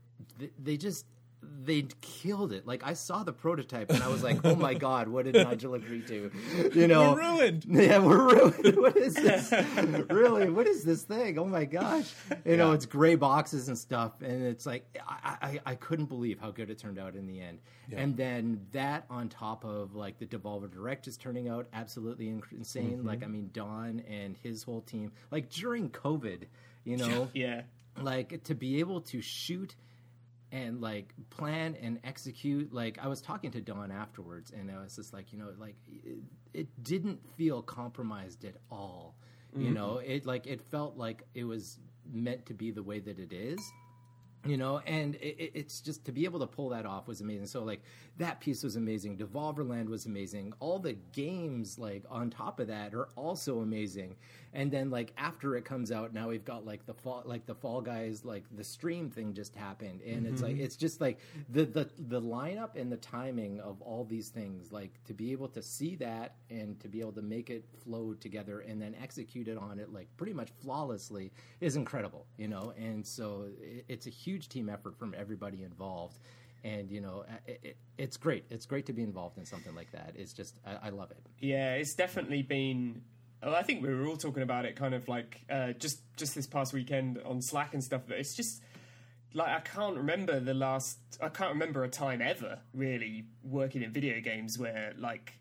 [0.62, 1.06] they just
[1.62, 2.66] they killed it.
[2.66, 5.74] Like i saw the prototype and i was like oh my god what did nigel
[5.74, 6.30] agree to?
[6.74, 7.12] You know?
[7.12, 7.64] We're ruined.
[7.68, 8.76] yeah we're ruined.
[8.86, 9.52] What is this?
[10.10, 10.50] Really?
[10.50, 11.38] What is this thing?
[11.38, 12.12] Oh my gosh.
[12.44, 16.38] You know it's gray boxes and stuff and it's like I, I i couldn't believe
[16.38, 17.60] how good it turned out in the end.
[17.92, 22.98] And then that on top of like the devolver direct is turning out absolutely insane.
[22.98, 23.06] Mm-hmm.
[23.06, 26.44] Like i mean don and his whole team like during covid
[26.86, 27.28] you know?
[27.34, 27.62] Yeah.
[28.00, 29.74] like to be able to shoot
[30.52, 32.72] and like plan and execute.
[32.72, 35.76] Like i was talking to don afterwards and i was just like you know like
[35.88, 36.18] it,
[36.54, 39.16] it didn't feel compromised at all.
[39.54, 39.74] You mm-hmm.
[39.74, 41.78] know it like it felt like it was
[42.12, 43.60] meant to be the way that it is
[44.46, 47.20] you know and it, it- it's just to be able to pull that off was
[47.20, 47.46] amazing.
[47.46, 47.82] So like
[48.18, 49.16] that piece was amazing.
[49.16, 50.52] Devolverland was amazing.
[50.60, 54.16] All the games like on top of that are also amazing.
[54.52, 57.54] And then like after it comes out now we've got like the fall like the
[57.54, 60.00] fall guys like the stream thing just happened.
[60.02, 60.64] And it's like mm-hmm.
[60.64, 64.92] it's just like the the the lineup and the timing of all these things like
[65.04, 68.60] to be able to see that and to be able to make it flow together
[68.60, 72.72] and then execute it on it like pretty much flawlessly is incredible you know?
[72.76, 76.18] And so it, it's a huge team effort from everybody involved
[76.64, 79.90] and you know it, it, it's great it's great to be involved in something like
[79.92, 83.02] that it's just I, I love it Yeah, it's definitely been.
[83.42, 86.34] Well, I think we were all talking about it, kind of like uh, just just
[86.34, 88.02] this past weekend on Slack and stuff.
[88.08, 88.62] But it's just
[89.34, 90.98] like I can't remember the last.
[91.22, 95.34] I can't remember a time ever really working in video games where like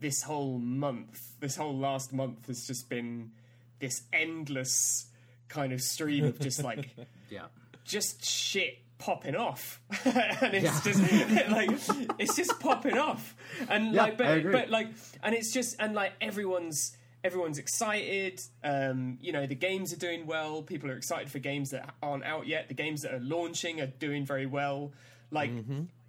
[0.00, 3.32] this whole month, this whole last month has just been
[3.80, 5.06] this endless
[5.48, 6.94] kind of stream of just like
[7.28, 7.46] yeah
[7.84, 9.80] just shit popping off.
[10.04, 11.00] And it's just
[11.50, 11.70] like
[12.18, 13.34] it's just popping off.
[13.68, 14.88] And Yeah, like but but like
[15.22, 18.40] and it's just and like everyone's everyone's excited.
[18.64, 20.62] Um you know the games are doing well.
[20.62, 22.68] People are excited for games that aren't out yet.
[22.68, 24.92] The games that are launching are doing very well.
[25.30, 25.50] Like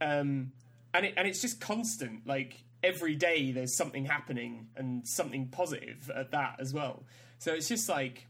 [0.02, 0.52] um
[0.94, 2.28] and it and it's just constant.
[2.28, 7.04] Like every day there's something happening and something positive at that as well.
[7.40, 8.28] So it's just like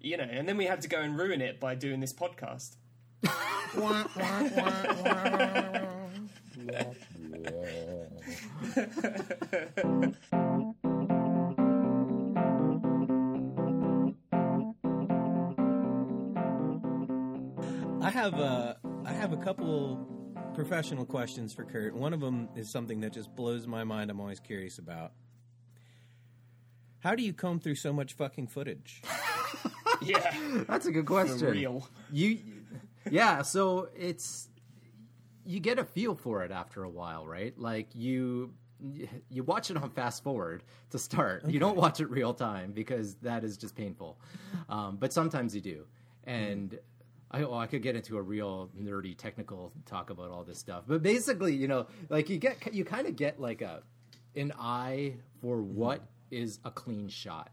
[0.00, 2.76] you know and then we had to go and ruin it by doing this podcast
[18.00, 20.06] I have a I have a couple
[20.54, 21.94] professional questions for Kert.
[21.94, 24.10] One of them is something that just blows my mind.
[24.10, 25.12] I'm always curious about.
[27.00, 29.02] How do you comb through so much fucking footage?
[30.02, 30.64] yeah.
[30.68, 31.50] That's a good for question.
[31.50, 31.88] real.
[32.12, 32.38] You
[33.10, 34.48] yeah so it's
[35.44, 37.58] you get a feel for it after a while right?
[37.58, 38.52] Like you
[39.28, 41.44] you watch it on fast forward to start.
[41.48, 44.20] You don't watch it real time because that is just painful.
[44.68, 45.84] Um, but sometimes you do.
[46.24, 46.78] And
[47.30, 50.84] I, oh, I could get into a real nerdy technical talk about all this stuff.
[50.86, 53.82] But basically you know like you get you kind of get like a
[54.36, 57.50] an eye for what is a clean shot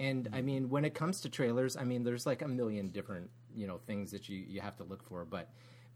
[0.00, 0.46] and I mm-hmm.
[0.46, 3.78] mean, when it comes to trailers, I mean, there's like a million different you know
[3.86, 5.50] things that you you have to look for, but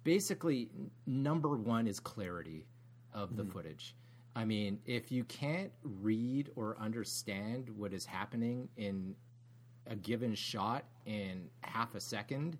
[0.04, 0.70] basically,
[1.06, 2.66] number one is clarity.
[3.12, 3.52] of the mm-hmm.
[3.52, 3.94] footage.
[4.36, 9.14] I mean, if you can't read or understand what is happening in
[9.86, 12.58] a given shot in half a second,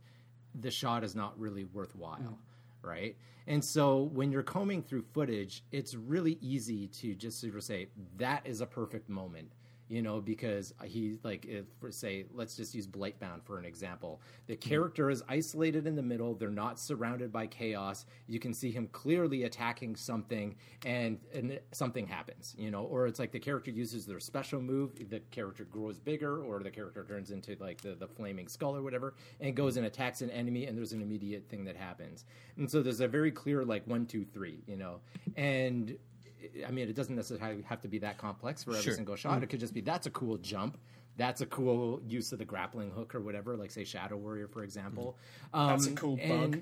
[0.60, 2.88] the shot is not really worthwhile, mm-hmm.
[2.88, 3.16] right?
[3.46, 7.88] And so when you're combing through footage, it's really easy to just sort of say
[8.16, 9.50] that is a perfect moment.
[9.88, 14.22] You know, because he like if say, let's just use Blightbound for an example.
[14.46, 18.06] The character is isolated in the middle; they're not surrounded by chaos.
[18.26, 20.56] You can see him clearly attacking something,
[20.86, 22.54] and and something happens.
[22.56, 26.42] You know, or it's like the character uses their special move, the character grows bigger,
[26.42, 29.84] or the character turns into like the the flaming skull or whatever, and goes and
[29.84, 32.24] attacks an enemy, and there's an immediate thing that happens.
[32.56, 34.62] And so there's a very clear like one, two, three.
[34.66, 35.00] You know,
[35.36, 35.98] and
[36.66, 38.94] I mean, it doesn't necessarily have to be that complex for every Sure.
[38.94, 39.42] single shot.
[39.42, 40.78] It could just be that's a cool jump.
[41.16, 44.64] That's a cool use of the grappling hook or whatever, like say Shadow Warrior, for
[44.64, 45.16] example.
[45.52, 46.60] Um, That's a cool bug.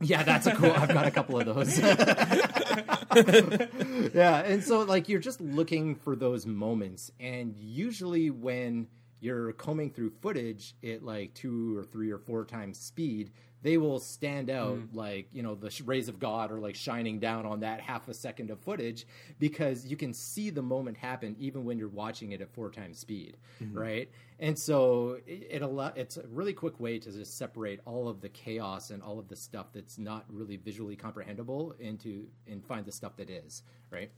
[0.00, 0.70] Yeah, that's a cool.
[0.72, 1.78] I've got a couple of those.
[4.14, 8.88] yeah, and so like you're just looking for those moments, and usually when
[9.20, 13.30] you're combing through footage at like two or three or four times speed,
[13.66, 14.96] they will stand out mm-hmm.
[14.96, 18.14] like you know the rays of God are like shining down on that half a
[18.14, 19.04] second of footage
[19.40, 23.00] because you can see the moment happen even when you're watching it at four times
[23.00, 23.76] speed, mm-hmm.
[23.76, 24.10] right?
[24.38, 28.20] And so it, it allow, it's a really quick way to just separate all of
[28.20, 32.86] the chaos and all of the stuff that's not really visually comprehensible into and find
[32.86, 34.12] the stuff that is, right?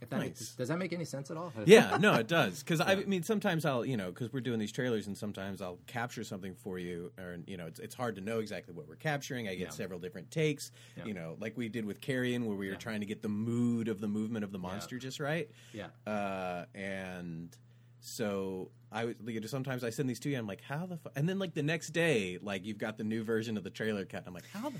[0.00, 1.50] If that makes, does that make any sense at all?
[1.64, 2.60] yeah, no, it does.
[2.62, 5.78] Because I mean, sometimes I'll, you know, because we're doing these trailers, and sometimes I'll
[5.86, 8.96] capture something for you, or you know, it's, it's hard to know exactly what we're
[8.96, 9.48] capturing.
[9.48, 9.70] I get Yeah.
[9.70, 11.06] several different takes, Yeah.
[11.06, 13.88] you know, like we did with Carrion, where we were trying to get the mood
[13.88, 15.48] of the movement of the monster just right.
[15.72, 15.86] Yeah.
[16.06, 17.56] Uh, and
[18.00, 20.36] so I would, you know, sometimes I send these to you.
[20.36, 21.08] I'm like, how the, fu-?
[21.16, 24.04] and then like the next day, like you've got the new version of the trailer
[24.04, 24.24] cut.
[24.26, 24.78] I'm like, how the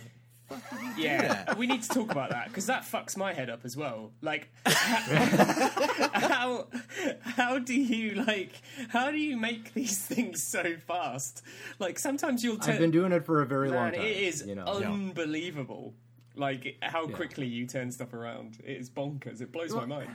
[0.48, 1.58] fuck did you do Yeah, that?
[1.58, 4.12] we need to talk about that because that fucks my head up as well.
[4.22, 6.66] Like, how
[7.22, 8.52] how do you like
[8.88, 11.42] how do you make these things so fast?
[11.78, 12.58] Like sometimes you'll.
[12.62, 14.00] I've been doing it for a very long time.
[14.00, 14.64] it is you know.
[14.64, 15.94] unbelievable.
[16.36, 17.14] Like how Yeah.
[17.16, 18.58] quickly you turn stuff around.
[18.64, 19.40] It is bonkers.
[19.40, 20.10] It blows my mind.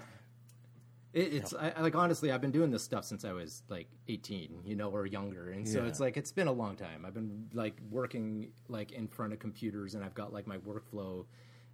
[1.13, 3.87] It, it's I, I- like honestly, I've been doing this stuff since I was like
[4.07, 5.87] 18, you know, or younger, and so Yeah.
[5.87, 7.05] it's like it's been a long time.
[7.05, 11.25] I've been like working like in front of computers, and I've got like my workflow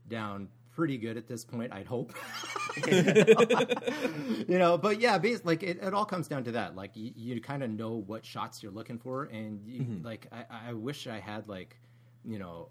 [0.07, 1.71] down pretty good at this point.
[1.73, 2.13] I'd hope,
[2.87, 4.77] you know.
[4.77, 6.75] But yeah, bas- like it, it all comes down to that.
[6.75, 10.05] Like you, you kind of know what shots you're looking for, and you, mm-hmm.
[10.05, 11.77] like I, I wish I had like,
[12.23, 12.69] you know,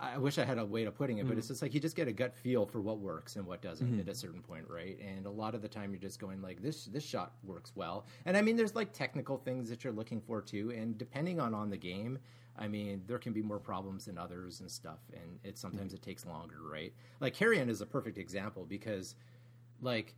[0.00, 1.38] I, I wish I had a way of putting it, but hmm.
[1.38, 3.86] it's just like you just get a gut feel for what works and what doesn't
[3.86, 4.00] hmm.
[4.00, 4.98] at a certain point, right?
[5.00, 6.86] And a lot of the time, you're just going like this.
[6.86, 10.40] This shot works well, and I mean, there's like technical things that you're looking for
[10.40, 12.18] too, and depending on on the game,
[12.58, 15.96] I mean, there can be more problems than others and stuff, and it sometimes hmm.
[15.96, 16.92] it takes longer, right?
[17.20, 19.14] Like Carrion is a perfect example because,
[19.80, 20.14] like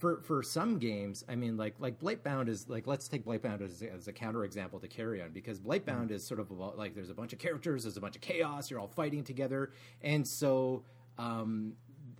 [0.00, 3.82] for for some games, I mean, like like Blightbound is like let's take Blightbound as,
[3.82, 7.14] as a counter example to Carrion because Blightbound is sort of about like there's a
[7.14, 10.82] bunch of characters, there's a bunch of chaos, you're all fighting together, and so
[11.18, 11.74] um,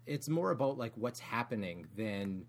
[0.06, 2.44] it's more about like what's happening than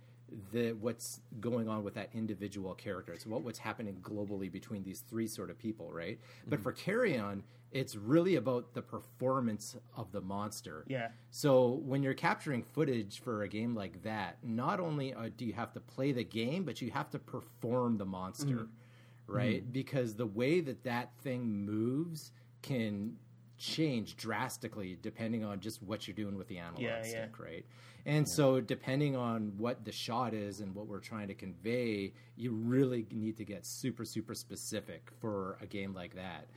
[0.52, 3.14] the what's going on with that individual character.
[3.14, 6.20] It's what what's happening globally between these three sort of people, right?
[6.48, 6.64] But mm-hmm.
[6.64, 10.84] for Carrion, it's really about the performance of the monster.
[10.88, 11.10] Yeah.
[11.30, 15.54] So when you're capturing footage for a game like that, not only uh, do you
[15.54, 19.34] have to play the game, but you have to perform the monster, mm-hmm.
[19.34, 19.64] right?
[19.64, 19.72] Mm-hmm.
[19.72, 23.16] Because the way that that thing moves can
[23.62, 27.04] change drastically depending on just what you're doing with the analog Yeah, yeah.
[27.04, 27.66] stick, right?
[28.08, 32.52] And so depending on what the shot is and what we're trying to convey, you
[32.54, 36.48] really need to get super super specific for a game like that.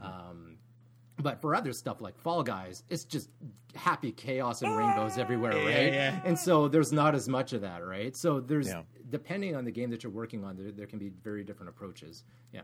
[0.00, 0.56] Um,
[1.20, 3.28] but for other stuff like Fall Guys, it's just
[3.76, 5.92] happy chaos and rainbows everywhere, Yeah, right?
[5.92, 6.20] yeah.
[6.24, 8.16] And so there's not as much of that, right?
[8.16, 8.82] So there's Yeah.
[9.10, 12.24] depending on the game that you're working on, there, there can be very different approaches.
[12.52, 12.62] Yeah.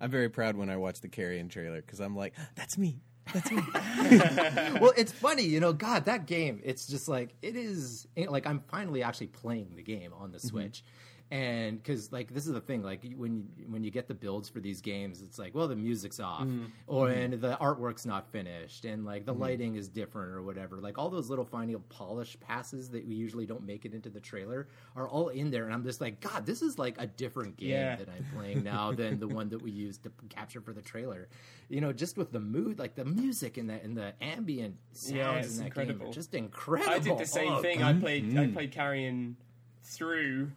[0.00, 3.00] I'm very proud when I watch the Carrion trailer because I'm like, that's me.
[3.32, 3.62] That's me.
[4.80, 5.72] well, it's funny, you know.
[5.72, 6.60] God, that game.
[6.64, 8.06] It's just like it is.
[8.16, 10.48] Eh, like I'm finally actually playing the game on the mm-hmm.
[10.48, 10.84] Switch,
[11.30, 12.82] and because like this is the thing.
[12.82, 15.76] Like when you, when you get the builds for these games, it's like, well, the
[15.76, 16.66] music's off, mm-hmm.
[16.86, 17.20] or mm-hmm.
[17.20, 19.42] and the artwork's not finished, and like the mm-hmm.
[19.42, 20.76] lighting is different or whatever.
[20.76, 24.20] Like all those little final polish passes that we usually don't make it into the
[24.20, 27.56] trailer are all in there, and I'm just like, God, this is like a different
[27.56, 27.96] game Yeah.
[27.96, 31.28] that I'm playing now than the one that we used to capture for the trailer.
[31.68, 35.16] You know, just with the mood, like the music and the and the ambient sounds
[35.16, 36.10] Yeah, it's in that game incredible.
[36.10, 36.92] are just incredible.
[36.92, 37.82] I did the same Oh, thing.
[37.82, 39.36] I played I played Carrion
[39.82, 40.50] through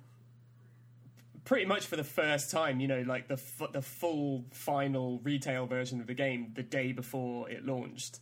[1.47, 5.65] pretty much for the first time, you know, like the f- the full final retail
[5.65, 8.19] version of the game the day before it launched.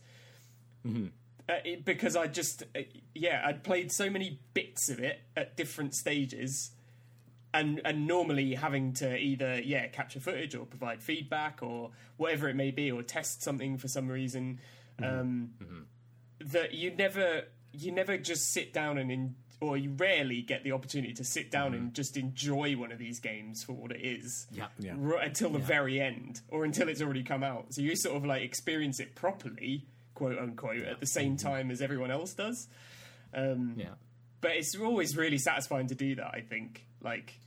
[0.86, 1.06] Mm-hmm.
[1.48, 2.82] Uh, it, because I just, uh,
[3.16, 6.70] yeah, I'd played so many bits of it at different stages,
[7.52, 12.54] and and normally having to either yeah capture footage or provide feedback or whatever it
[12.54, 14.60] may be or test something for some reason,
[15.02, 15.50] um,
[16.38, 20.72] that you never you never just sit down and in, or you rarely get the
[20.72, 24.46] opportunity to sit down and just enjoy one of these games for what it is
[24.52, 24.66] Yeah.
[24.78, 24.96] Yeah.
[25.02, 27.72] r- until the very end or until it's already come out.
[27.72, 31.80] So you sort of like experience it properly, quote unquote, at the same time as
[31.80, 32.68] everyone else does.
[33.32, 33.94] Um, Yeah.
[34.42, 36.32] But it's always really satisfying to do that.
[36.34, 37.40] I think, like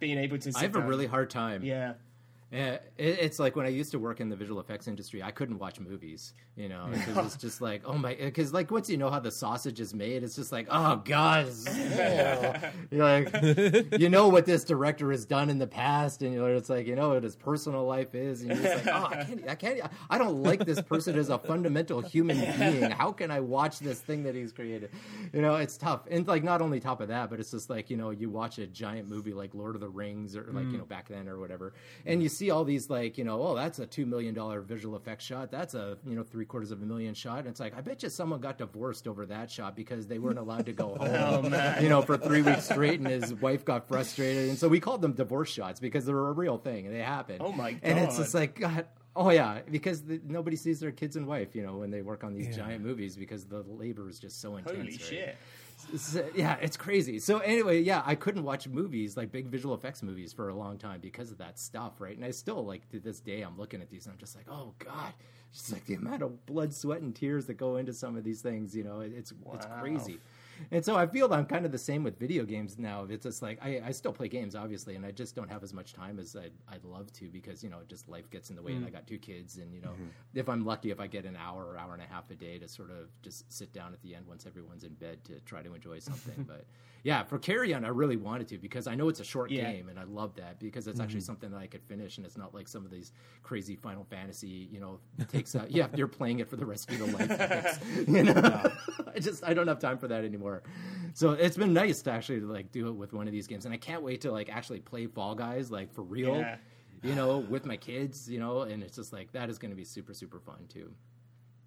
[0.00, 0.52] being able to.
[0.52, 1.62] Sit I have a really hard time.
[1.64, 1.94] yeah.
[2.50, 5.30] Yeah, it, it's like when I used to work in the visual effects industry, I
[5.30, 8.96] couldn't watch movies, you know, because it's just like, oh my, because like once you
[8.96, 11.52] know how the sausage is made, it's just like, oh god,
[12.90, 16.70] you're like, you know what this director has done in the past, and you're it's
[16.70, 19.48] like, you know what his personal life is, and you're just like, oh, I can't,
[19.48, 22.90] I can't, I don't like this person as a fundamental human being.
[22.90, 24.90] How can I watch this thing that he's created?
[25.34, 27.90] You know, it's tough, and like not only top of that, but it's just like
[27.90, 30.72] you know, you watch a giant movie like Lord of the Rings or like you
[30.72, 30.78] mm.
[30.78, 31.74] know back then or whatever,
[32.06, 34.96] and you see all these like you know, oh, that's a two million dollar visual
[34.96, 37.76] effects shot, that's a you know three quarters of a million shot, and it's like
[37.76, 40.96] I bet you someone got divorced over that shot because they weren't allowed to go
[41.00, 44.68] oh, home, you know, for three weeks straight, and his wife got frustrated, and so
[44.68, 47.38] we called them divorce shots because they're a real thing and they happen.
[47.40, 48.86] Oh, my god And it's just like God.
[49.16, 52.22] Oh yeah, because the, nobody sees their kids and wife, you know, when they work
[52.22, 54.76] on these giant movies because the labor is just so intense.
[54.76, 55.00] Holy right?
[55.00, 55.36] shit.
[55.92, 57.18] Uh, yeah, it's crazy.
[57.18, 60.78] So anyway, yeah, I couldn't watch movies like big visual effects movies for a long
[60.78, 62.16] time because of that stuff, right?
[62.16, 64.46] And I still like to this day, I'm looking at these and I'm just like,
[64.50, 65.12] oh god,
[65.52, 68.40] just like the amount of blood, sweat, and tears that go into some of these
[68.42, 68.74] things.
[68.76, 70.18] You know, it, it's it's crazy.
[70.70, 73.06] And so I feel I'm kind of the same with video games now.
[73.08, 75.72] It's just like I, I still play games, obviously, and I just don't have as
[75.72, 78.62] much time as I'd, I'd love to because you know just life gets in the
[78.62, 78.92] way, and I mm.
[78.92, 80.08] got two kids, and you know mm-hmm.
[80.34, 82.58] if I'm lucky, if I get an hour or hour and a half a day
[82.58, 85.62] to sort of just sit down at the end once everyone's in bed to try
[85.62, 86.44] to enjoy something.
[86.48, 86.64] but
[87.04, 89.70] yeah, for Carrion, I really wanted to because I know it's a short Yeah.
[89.70, 91.26] game, and I love that because it's actually mm-hmm.
[91.26, 94.68] something that I could finish, and it's not like some of these crazy Final Fantasy,
[94.70, 94.98] you know,
[95.28, 95.70] takes out.
[95.78, 97.80] yeah, you're playing it for the rest of your life.
[98.08, 98.72] you know,
[99.14, 100.47] I just I don't have time for that anymore.
[101.14, 103.74] So it's been nice to actually like do it with one of these games, and
[103.74, 106.36] I can't wait to like actually play Fall Guys like for real.
[106.36, 106.56] Yeah.
[107.02, 109.76] You know, with my kids, you know, and it's just like that is going to
[109.76, 110.92] be super, super fun too.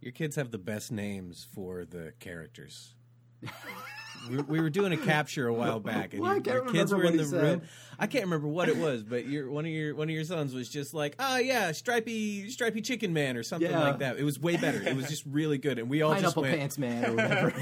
[0.01, 2.95] Your kids have the best names for the characters.
[4.29, 7.17] we, we were doing a capture a while back, and Well, your, kids were in
[7.17, 7.61] the room.
[7.99, 10.53] I can't remember what it was, but your one of your one of your sons
[10.53, 13.79] was just like, "Ah, yeah, stripy stripy chicken man" or something Yeah.
[13.79, 14.17] like that.
[14.17, 14.81] It was way better.
[14.81, 16.57] It was just really good, and we all just Pineapple went.
[16.57, 17.53] Pants Man or whatever.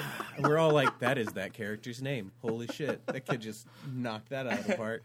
[0.40, 3.04] We're all like, "That is that character's name." Holy shit!
[3.06, 5.02] That kid just knocked that out of the park.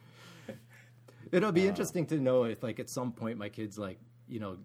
[1.31, 3.97] It'll be interesting to know if, like, at some point, my kids, like,
[4.27, 4.57] you know,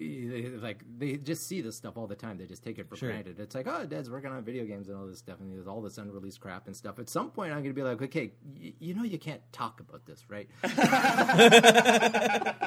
[0.00, 2.38] eh, like they just see this stuff all the time.
[2.38, 3.10] They just take it for Sure.
[3.10, 3.38] granted.
[3.40, 5.80] It's like, oh, Dad's working on video games and all this stuff, and there's all
[5.82, 6.98] this unreleased crap and stuff.
[6.98, 9.80] At some point, I'm going to be like, okay, y- you know, you can't talk
[9.80, 10.48] about this, right?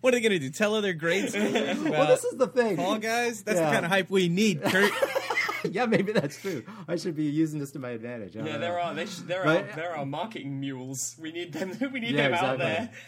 [0.00, 0.50] What are they gonna do?
[0.50, 2.76] Tell other grade schoolers about well, this is the thing.
[2.76, 3.42] Fall Guys?
[3.42, 3.66] That's Yeah.
[3.66, 4.92] the kind of hype we need, Kert.
[5.70, 6.64] yeah, maybe that's true.
[6.86, 8.36] I should be using this to my advantage.
[8.36, 8.80] Yeah, don't there know.
[8.80, 11.16] are they sh- there But- are there are marketing mules.
[11.18, 11.76] We need them.
[11.92, 12.98] We need Yeah, them out exactly.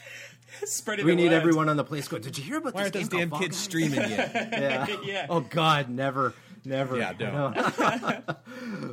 [0.60, 0.66] there.
[0.68, 1.34] Spreading We need word.
[1.36, 2.22] everyone on the place going.
[2.22, 4.32] Did you hear about Why this aren't those damn kids Guys?" streaming yet?
[4.52, 4.86] Yeah.
[5.04, 5.26] Yeah.
[5.30, 6.34] Oh God, never,
[6.64, 6.96] never.
[6.98, 7.32] Yeah, don't.
[7.56, 8.22] No.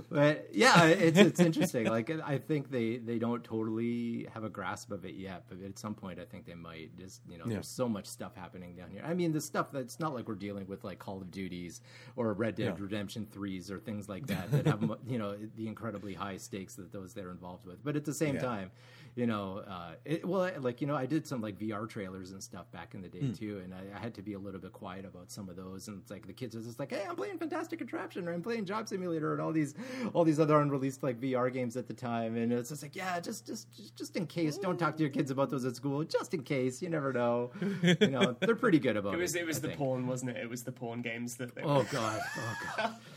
[0.10, 1.86] but yeah, it's it's interesting.
[1.88, 5.78] Like I think they they don't totally have a grasp of it yet, but at
[5.78, 6.98] some point I think they might.
[6.98, 7.54] Just you know, Yeah.
[7.54, 9.02] there's so much stuff happening down here.
[9.06, 11.82] I mean, the stuff that's not like we're dealing with like Call of Duties
[12.16, 12.84] or Red Dead Yeah.
[12.84, 16.92] Redemption threes or things like that that have you know the incredibly high stakes that
[16.92, 17.84] those they're involved with.
[17.84, 18.42] But at the same Yeah.
[18.42, 18.72] time,
[19.18, 22.44] you know, uh, it, well, like you know, I did some like VR trailers and
[22.44, 24.74] stuff back in the day too, and I, I had to be a little bit
[24.74, 25.88] quiet about some of those.
[25.88, 28.44] And it's like the kids are just like, "Hey, I'm playing Fantastic Contraption, or I'm
[28.44, 29.74] playing Job Simulator, and all these,
[30.14, 33.20] all these other unreleased like VR games at the time." And it's just like, yeah,
[33.20, 36.04] just, just, just, just in case, don't talk to your kids about those at school,
[36.04, 36.80] just in case.
[36.80, 37.50] You never know.
[37.82, 39.18] You know, they're pretty good about it.
[39.18, 39.80] It was it was the think.
[39.80, 40.38] porn, wasn't it?
[40.38, 41.72] It was the porn games that they were.
[41.72, 42.22] Oh god.
[42.38, 42.96] Oh god.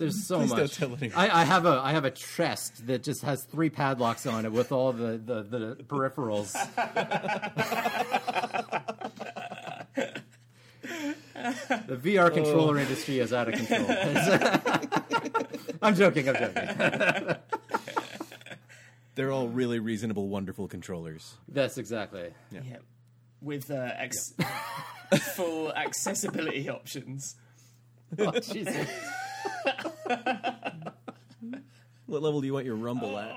[0.00, 0.76] There's so Please don't much.
[0.76, 1.12] tell anyone.
[1.14, 4.50] I, I have a I have a chest that just has three padlocks on it
[4.50, 6.52] with all the the, the peripherals.
[11.34, 13.86] the VR controller industry is out of control.
[15.82, 16.30] I'm joking.
[16.30, 17.36] I'm joking.
[19.16, 21.34] They're all really reasonable, wonderful controllers.
[21.46, 22.32] That's exactly.
[22.50, 22.60] Yeah.
[23.42, 24.32] With uh, ex-
[25.34, 27.36] full accessibility options.
[28.18, 28.86] Oh, Jesus.
[32.10, 33.30] What level do you want your Rumble at?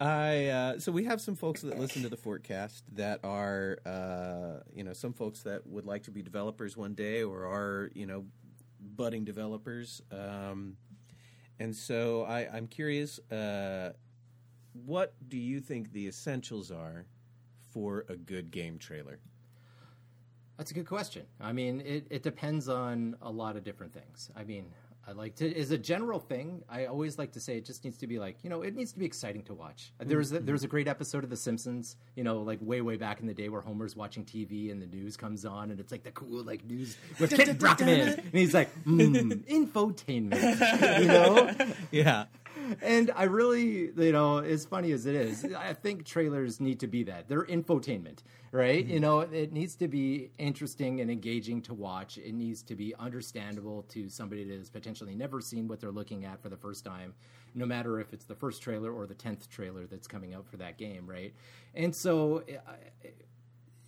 [0.00, 4.64] I uh, so we have some folks that listen to the forecast that are uh,
[4.74, 8.06] you know some folks that would like to be developers one day or are you
[8.06, 8.24] know
[8.80, 10.76] budding developers, um,
[11.60, 13.92] and so I, I'm curious, uh,
[14.72, 17.06] what do you think the essentials are
[17.72, 19.20] for a good game trailer?
[20.58, 21.22] That's a good question.
[21.40, 24.30] I mean, it, it depends on a lot of different things.
[24.36, 24.66] I mean,
[25.08, 26.62] I like to as a general thing.
[26.68, 28.92] I always like to say it just needs to be like you know it needs
[28.92, 29.90] to be exciting to watch.
[29.98, 33.20] There's a, there's a great episode of The Simpsons, you know, like way way back
[33.20, 36.02] in the day where Homer's watching TV and the news comes on and it's like
[36.02, 41.54] the cool like news with Kent Brockman and he's like mm, infotainment, you know.
[41.90, 42.26] Yeah,
[42.82, 46.86] and I really, you know, as funny as it is, I think trailers need to
[46.86, 47.28] be that.
[47.28, 48.18] They're infotainment,
[48.52, 48.84] right?
[48.84, 49.02] You mm-hmm.
[49.02, 52.18] know, it needs to be interesting and engaging to watch.
[52.18, 56.24] It needs to be understandable to somebody that has potentially never seen what they're looking
[56.24, 57.14] at for the first time,
[57.54, 60.56] no matter if it's the first trailer or the 10th trailer that's coming out for
[60.56, 61.34] that game, right?
[61.74, 62.42] And so.
[62.66, 63.08] I,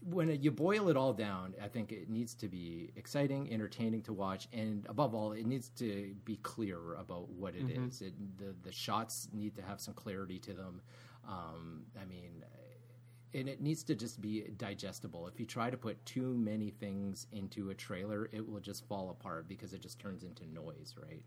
[0.02, 4.12] when you boil it all down, I think it needs to be exciting, entertaining to
[4.12, 8.00] watch, and above all, it needs to be clear about what it is.
[8.00, 10.80] It, the the shots need to have some clarity to them.
[11.28, 12.44] Um, I mean,
[13.34, 15.28] and it needs to just be digestible.
[15.28, 19.10] If you try to put too many things into a trailer, it will just fall
[19.10, 21.22] apart because it just turns into noise, right?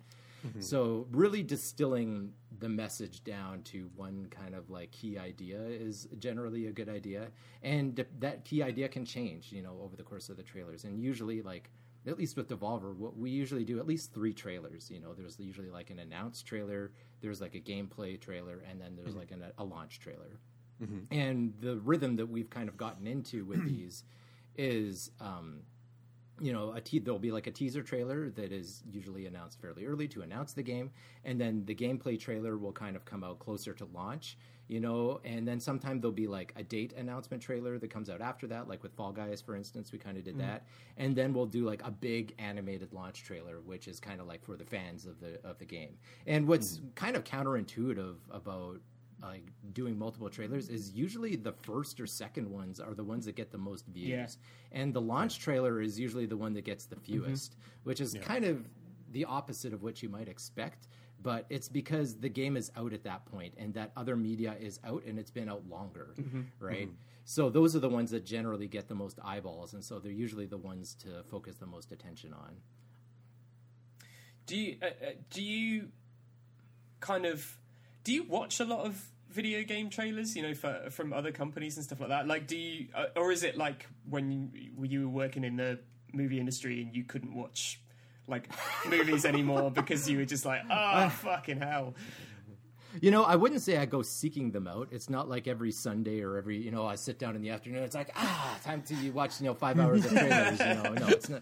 [0.46, 0.62] Mm-hmm.
[0.62, 6.68] So, really distilling the message down to one kind of like key idea is generally
[6.68, 7.28] a good idea,
[7.62, 10.84] and that key idea can change, you know, over the course of the trailers.
[10.84, 11.70] And usually, like
[12.06, 14.90] at least with Devolver, what we usually do at least three trailers.
[14.92, 16.92] You know, there's usually like an announced trailer,
[17.22, 19.20] there's like a gameplay trailer, and then there's mm-hmm.
[19.20, 20.40] like an, a launch trailer.
[20.82, 21.14] Mm-hmm.
[21.14, 24.04] And the rhythm that we've kind of gotten into with these
[24.58, 25.62] is, um,
[26.40, 29.86] you know, a te- there'll be like a teaser trailer that is usually announced fairly
[29.86, 30.92] early to announce the game,
[31.26, 34.38] and then the gameplay trailer will kind of come out closer to launch.
[34.70, 38.22] You know, and then sometime there'll be like a date announcement trailer that comes out
[38.22, 40.40] after that, like with Fall Guys, for instance, we kind of did mm.
[40.40, 40.66] that,
[40.98, 44.44] and then we'll do like a big animated launch trailer, which is kind of like
[44.44, 45.98] for the fans of the of the game.
[46.28, 46.96] And what's mm.
[46.96, 48.80] kind of counterintuitive about
[49.22, 49.44] like
[49.74, 53.52] doing multiple trailers is usually the first or second ones are the ones that get
[53.52, 54.38] the most views.
[54.72, 54.80] Yeah.
[54.82, 58.46] and the launch trailer is usually the one that gets the fewest which is kind
[58.46, 58.68] of
[59.12, 60.88] the opposite of what you might expect
[61.22, 64.80] but it's because the game is out at that point and that other media is
[64.84, 66.14] out and it's been out longer
[66.60, 66.90] right?
[67.26, 70.46] So those are the ones that generally get the most eyeballs and so they're usually
[70.48, 72.58] the ones to focus the most attention on.
[74.46, 75.88] Do you uh, uh, do you
[77.00, 77.58] kind of
[78.04, 80.36] do you watch a lot of video game trailers?
[80.36, 82.28] You know, for, from other companies and stuff like that.
[82.28, 85.80] Like, do you, uh, or is it like when you, you were working in the
[86.14, 87.80] movie industry and you couldn't watch
[88.28, 88.50] like
[88.90, 91.96] movies anymore because you were just like, oh fucking hell.
[93.02, 94.90] You know, I wouldn't say I go seeking them out.
[94.92, 97.82] It's not like every Sunday or every, you know, I sit down in the afternoon.
[97.82, 100.60] It's like, ah, time to watch, you know, five hours of trailers.
[100.60, 101.42] You know, no, it's not.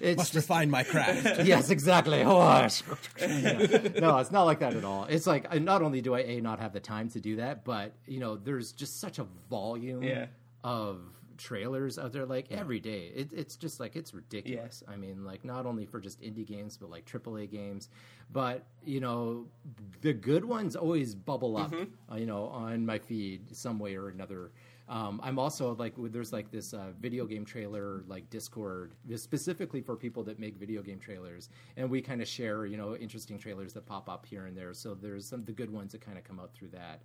[0.00, 1.40] It's must refine my craft.
[1.44, 2.22] yes, exactly.
[2.22, 2.34] Oh,
[3.20, 5.04] no, it's not like that at all.
[5.04, 7.92] It's like not only do I a not have the time to do that, but
[8.06, 10.26] you know, there's just such a volume Yeah.
[10.64, 11.00] of
[11.38, 13.12] trailers out there like every day.
[13.14, 14.82] It, it's just like it's ridiculous.
[14.88, 17.88] I mean, like not only for just indie games, but like AAA games.
[18.32, 19.46] But you know,
[20.00, 21.74] the good ones always bubble up.
[22.10, 24.50] Uh, you know, on my feed some way or another.
[24.88, 29.96] Um, I'm also like there's like this uh, video game trailer like Discord specifically for
[29.96, 33.72] people that make video game trailers, and we kind of share you know interesting trailers
[33.72, 34.72] that pop up here and there.
[34.74, 37.02] So there's some the good ones that kind of come out through that.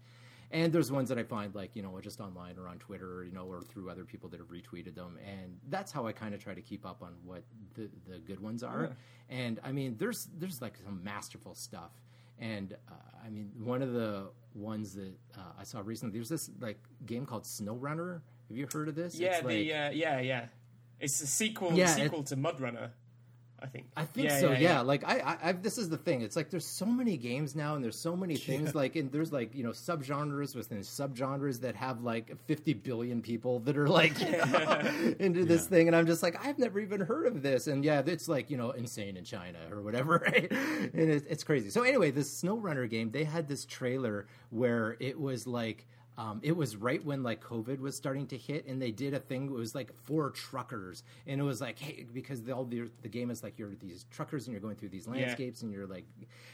[0.51, 3.31] And there's ones that I find like you know just online or on Twitter, you
[3.31, 6.43] know, or through other people that have retweeted them, and that's how I kind of
[6.43, 8.91] try to keep up on what the the good ones are.
[9.29, 11.91] And I mean, there's there's like some masterful stuff.
[12.37, 16.49] And uh, I mean, one of the ones that uh, I saw recently, there's this
[16.59, 18.21] like game called Snow Runner.
[18.49, 19.15] Have you heard of this?
[19.15, 20.45] Yeah, It's the like- uh, yeah yeah.
[20.99, 22.91] It's a sequel Yeah, sequel to Mud Runner,
[23.61, 23.85] I think.
[23.95, 24.51] I think Yeah, so.
[24.51, 24.81] yeah, Yeah, yeah.
[24.81, 26.21] Like I, I, I've, this is the thing.
[26.21, 28.73] It's like there's so many games now, and there's so many things.
[28.73, 33.59] Like, and there's like you know subgenres within subgenres that have like 50 billion people
[33.59, 37.01] that are like you know, into this thing, and I'm just like I've never even
[37.01, 37.67] heard of this.
[37.67, 40.51] And yeah, it's like you know insane in China or whatever, right?
[40.51, 41.69] And it, it's crazy.
[41.69, 45.85] So anyway, this Snow Runner game, they had this trailer where it was like.
[46.17, 49.19] Um, it was right when like COVID was starting to hit, and they did a
[49.19, 49.45] thing.
[49.45, 53.07] It was like for truckers, and it was like, hey, because the, all the the
[53.09, 56.05] game is like you're these truckers and you're going through these landscapes, and you're like,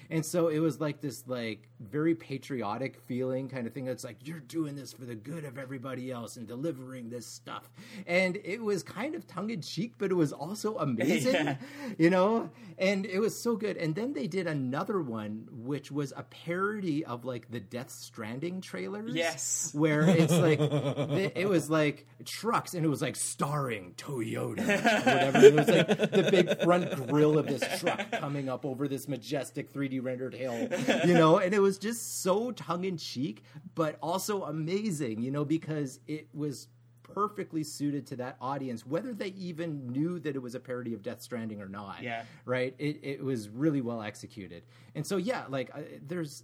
[0.10, 3.88] and so it was like this like very patriotic feeling kind of thing.
[3.88, 7.70] It's like you're doing this for the good of everybody else and delivering this stuff,
[8.06, 11.58] and it was kind of tongue in cheek, but it was also amazing, Yeah.
[11.98, 12.50] you know.
[12.78, 13.76] and it was so good.
[13.78, 18.62] And then they did another one, which was a parody of like the Death Stranding
[18.62, 19.14] trailers.
[19.16, 19.47] Yes.
[19.74, 25.00] Where it's like the- it was like trucks, and it was like starring Toyota, or
[25.00, 25.38] whatever.
[25.40, 29.72] It was like the big front grill of this truck coming up over this majestic
[29.74, 30.68] 3D rendered hill,
[31.06, 31.38] you know.
[31.40, 33.44] And it was just so tongue in cheek,
[33.76, 36.68] but also amazing, you know, because it was
[37.04, 41.02] perfectly suited to that audience, whether they even knew that it was a parody of
[41.02, 42.04] Death Stranding or not.
[42.04, 42.24] Yeah.
[42.46, 42.76] Right.
[42.78, 46.44] It it was really well executed, and so yeah, like I, there's.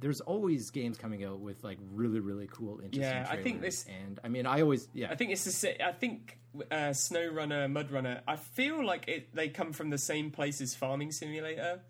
[0.00, 3.02] There's always games coming out with like really, really cool, interesting.
[3.02, 5.92] Yeah, I think this- and I mean, I always, yeah, I think it's the I
[5.92, 6.38] think
[6.70, 6.92] uh,
[7.68, 8.22] Mud Runner.
[8.26, 11.80] I feel like it, they come from the same place as Farming Simulator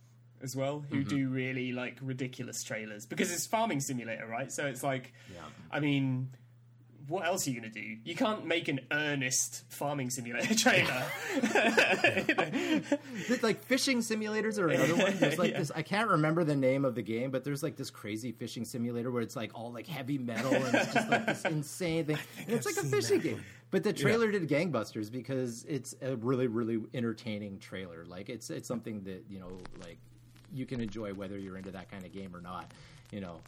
[0.42, 4.50] as well, who do really like ridiculous trailers because it's Farming Simulator, right?
[4.50, 5.40] So it's like, Yeah.
[5.70, 6.30] I mean.
[7.10, 7.96] What else are you going to do?
[8.04, 11.04] You can't make an earnest farming simulator trailer.
[13.42, 15.16] Like fishing simulators are another one.
[15.18, 15.58] There's like Yeah.
[15.58, 15.72] this.
[15.74, 19.10] I can't remember the name of the game, but there's like this crazy fishing simulator
[19.10, 22.18] where it's like all like heavy metal and it's just like this insane thing.
[22.46, 23.44] And it's I've like a fishing game.
[23.72, 28.04] But the trailer did gangbusters because it's a really really entertaining trailer.
[28.06, 29.50] Like it's it's something that you know
[29.84, 29.98] like
[30.52, 32.70] you can enjoy whether you're into that kind of game or not.
[33.10, 33.40] You know.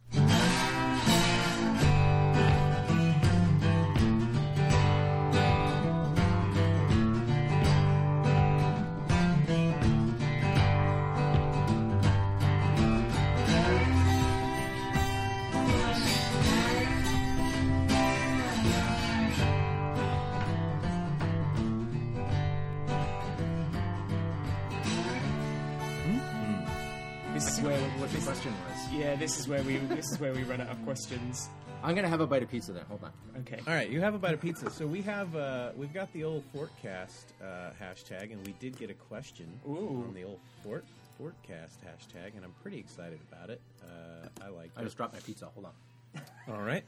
[29.53, 31.51] Where we this is where we run out of questions.
[31.83, 32.87] I'm gonna have a bite of pizza then.
[32.89, 33.13] Hold on.
[33.41, 33.61] Okay.
[33.67, 34.71] All right, you have a bite of pizza.
[34.71, 38.89] So we have uh, we've got the old Fortcast uh, hashtag, and we did get
[38.89, 40.07] a question Ooh.
[40.09, 40.87] on the old Fort
[41.21, 43.61] Fortcast hashtag, and I'm pretty excited about it.
[43.85, 44.85] Uh, I like I it.
[44.85, 45.51] just dropped my pizza.
[45.53, 46.23] Hold on.
[46.49, 46.85] All right,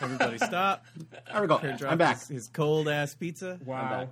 [0.00, 0.84] everybody, stop.
[1.32, 1.60] There we go.
[1.88, 2.20] I'm back.
[2.20, 3.58] His, his cold ass pizza.
[3.64, 4.08] Wow.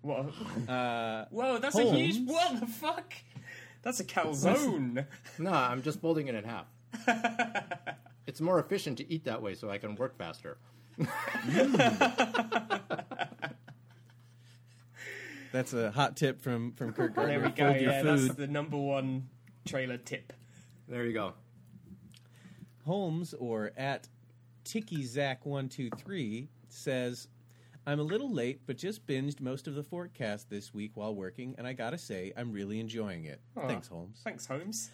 [0.00, 0.32] What?
[0.66, 2.26] Uh, Whoa, that's a huge.
[2.26, 3.12] What the fuck?
[3.82, 5.04] That's a calzone.
[5.38, 6.66] No, I'm just folding it in half.
[8.26, 10.58] it's more efficient to eat that way so I can work faster.
[15.52, 17.38] that's a hot tip from from Kert Gardner.
[17.38, 17.68] There we go.
[17.68, 19.28] Fold your Yeah, that's the number one
[19.66, 20.32] trailer tip.
[20.88, 21.34] There you go.
[22.84, 24.08] Holmes or at
[24.64, 27.28] TickyZack123 says,
[27.86, 31.54] I'm a little late, but just binged most of the forecast this week while working,
[31.58, 33.40] and I gotta say, I'm really enjoying it.
[33.56, 33.66] Aw.
[33.66, 34.20] Thanks, Holmes.
[34.24, 34.90] Thanks, Holmes.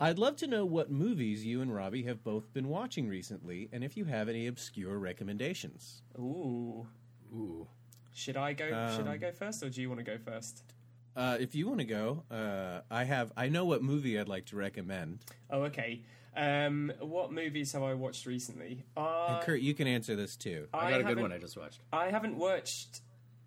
[0.00, 3.82] I'd love to know what movies you and Robbie have both been watching recently, and
[3.82, 6.02] if you have any obscure recommendations.
[6.18, 6.86] Ooh.
[7.34, 7.66] Ooh.
[8.12, 8.66] Should I go?
[8.94, 10.62] should Um, I go first, or do you want to go first?
[11.16, 13.32] Uh, if you want to go, uh, I have.
[13.36, 15.18] I know what movie I'd like to recommend.
[15.50, 16.02] Oh, okay.
[16.36, 18.84] Um, what movies have I watched recently?
[18.96, 20.68] Uh, Kert, you can answer this too.
[20.72, 21.80] I got a good one I just watched.
[21.92, 23.00] I haven't watched.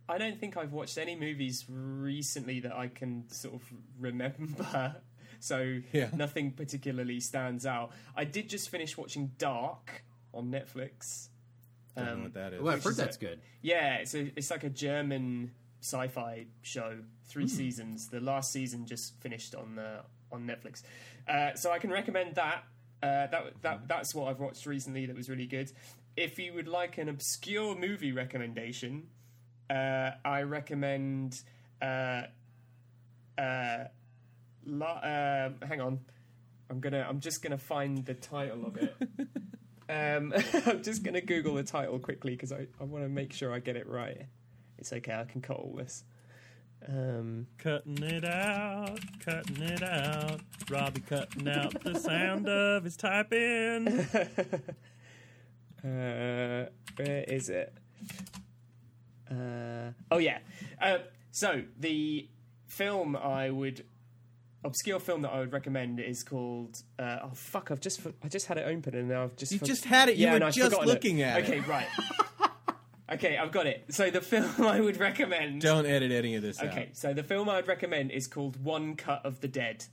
[0.09, 3.61] I don't think I've watched any movies recently that I can sort of
[3.97, 4.97] remember.
[5.41, 6.09] So Yeah.
[6.13, 7.91] nothing particularly stands out.
[8.15, 11.27] I did just finish watching Dark on Netflix.
[11.95, 12.61] Don't know Um, what that is.
[12.61, 13.41] Well, I've heard is that's a- good.
[13.61, 17.03] Yeah, it's a, it's like a German sci-fi show.
[17.25, 17.49] Three Hmm.
[17.49, 18.07] seasons.
[18.09, 20.83] The last season just finished on uh, on Netflix,
[21.27, 22.63] uh, so I can recommend that.
[23.03, 25.05] Uh, that that that's what I've watched recently.
[25.05, 25.71] That was really good.
[26.15, 29.09] If you would like an obscure movie recommendation,
[29.69, 31.41] uh, I recommend.
[31.81, 32.23] Uh,
[33.37, 33.85] uh,
[34.65, 35.99] la- uh, hang on,
[36.69, 37.05] I'm gonna.
[37.07, 38.95] I'm just gonna find the title of it.
[39.89, 40.33] Um,
[40.65, 43.53] I'm just going to Google the title quickly because I, I want to make sure
[43.53, 44.25] I get it right.
[44.77, 46.05] It's okay, I can cut all this.
[46.87, 50.39] Um, Cutting it out, cutting it out.
[50.69, 53.87] Robbie cutting out the sound of his typing.
[55.83, 57.73] uh, where is it?
[59.29, 60.39] Uh, oh, yeah.
[60.81, 60.99] Uh,
[61.31, 62.29] so, the
[62.65, 63.83] film I would.
[64.63, 66.83] Obscure film that I would recommend is called.
[66.99, 67.71] Uh, oh fuck!
[67.71, 70.07] I've just I just had it open and now I've just You for- just had
[70.09, 70.17] it.
[70.17, 70.91] You Yeah, were just forgotten it.
[70.93, 71.67] looking at Okay, it.
[71.67, 71.87] right.
[73.13, 73.85] okay, I've got it.
[73.89, 75.61] So the film I would recommend.
[75.61, 79.25] Don't edit any of this Okay, so the film I'd recommend is called One Cut
[79.25, 79.85] of the Dead.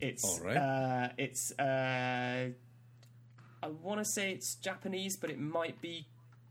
[0.00, 0.56] It's All right.
[0.56, 2.48] uh, it's uh,
[3.62, 6.06] I want to say it's Japanese, but it might be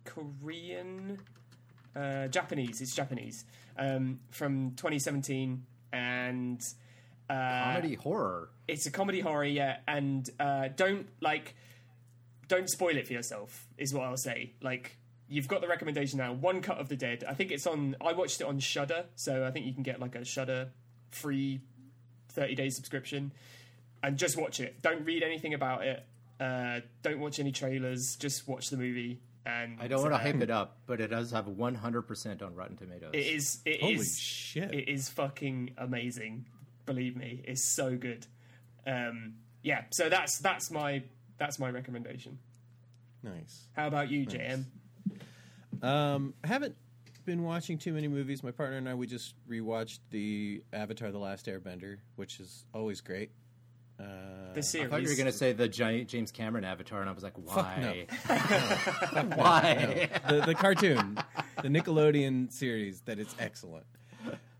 [0.05, 1.19] Korean.
[1.95, 2.79] Uh, Japanese.
[2.81, 3.43] It's Japanese
[3.77, 6.63] um, from 2017, and
[7.29, 8.49] uh, Comedy horror.
[8.67, 11.55] it's a comedy horror, yeah, and uh, don't like
[12.47, 14.53] don't spoil it for yourself is what I'll say.
[14.61, 16.33] Like you've got the recommendation now.
[16.33, 17.23] One Cut of the Dead.
[17.27, 17.95] I think it's on.
[18.01, 20.69] I watched it on Shudder, so I think you can get like a Shudder
[21.11, 21.61] free
[22.29, 23.31] thirty day subscription,
[24.01, 24.81] and just watch it.
[24.81, 26.03] Don't read anything about it.
[26.39, 28.15] Uh, don't watch any trailers.
[28.19, 29.19] Just watch the movie.
[29.45, 32.55] And I don't want to uh, hype it up, but it does have 100% on
[32.55, 33.11] Rotten Tomatoes.
[33.13, 33.59] It is.
[33.65, 34.73] It Holy is- shit.
[34.73, 36.45] It is fucking amazing.
[36.89, 38.25] Believe me, is so good.
[38.87, 39.83] Um, yeah.
[39.91, 41.03] So that's that's my
[41.37, 42.39] that's my recommendation.
[43.21, 43.67] Nice.
[43.73, 44.63] How about you, JM?
[45.83, 46.75] Um, I haven't
[47.27, 48.41] been watching too many movies.
[48.41, 53.01] My partner and I we just rewatched the Avatar: The Last Airbender, which is always
[53.01, 53.29] great.
[53.99, 54.03] Uh,
[54.55, 57.13] The I thought you were going to say the giant James Cameron Avatar, and I
[57.13, 57.93] was like, Fuck no.
[58.25, 59.25] why?
[59.35, 60.09] why?
[60.27, 61.19] the, the cartoon,
[61.61, 63.85] the Nickelodeon series, that is excellent.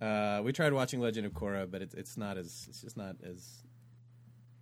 [0.01, 3.17] Uh, we tried watching Legend of Korra, but it's it's not as it's just not
[3.23, 3.63] as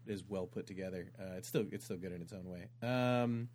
[0.09, 1.11] as well put together.
[1.19, 2.67] Uh, it's still it's still good in its own way.
[2.81, 3.49] Um,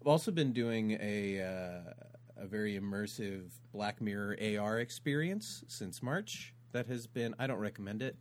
[0.00, 6.54] I've also been doing a uh, a very immersive Black Mirror AR experience since March.
[6.72, 8.16] That has been I don't recommend it.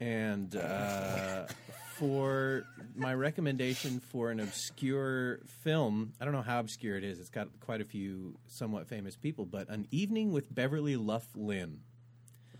[0.00, 1.46] And uh,
[1.96, 2.64] for
[2.96, 7.20] my recommendation for an obscure film, I don't know how obscure it is.
[7.20, 11.80] It's got quite a few somewhat famous people, but An Evening with Beverly Luff Linn.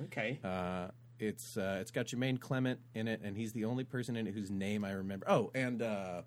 [0.04, 0.38] Okay.
[0.42, 0.88] Uh,
[1.18, 4.34] it's uh, it's got Jermaine Clement in it, and he's the only person in it
[4.34, 5.26] whose name I remember.
[5.28, 6.22] Oh, and uh,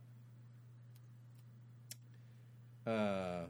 [2.85, 3.45] uh,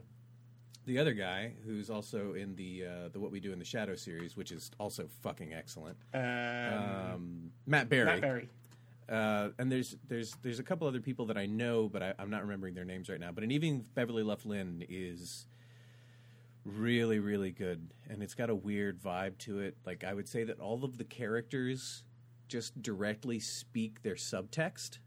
[0.86, 3.94] the other guy who's also in the uh, the What We Do in the Shadow
[3.96, 5.96] series, which is also fucking excellent.
[6.12, 8.04] Um, Um, Matt Berry.
[8.06, 8.48] Matt Berry.
[9.08, 12.30] Uh, and there's there's there's a couple other people that I know, but I, I'm
[12.30, 13.32] not remembering their names right now.
[13.32, 15.46] But an evening Beverly Luff Linn is
[16.64, 19.76] really really good, and it's got a weird vibe to it.
[19.86, 22.04] Like I would say that all of the characters
[22.48, 24.98] just directly speak their subtext.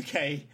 [0.00, 0.46] Okay.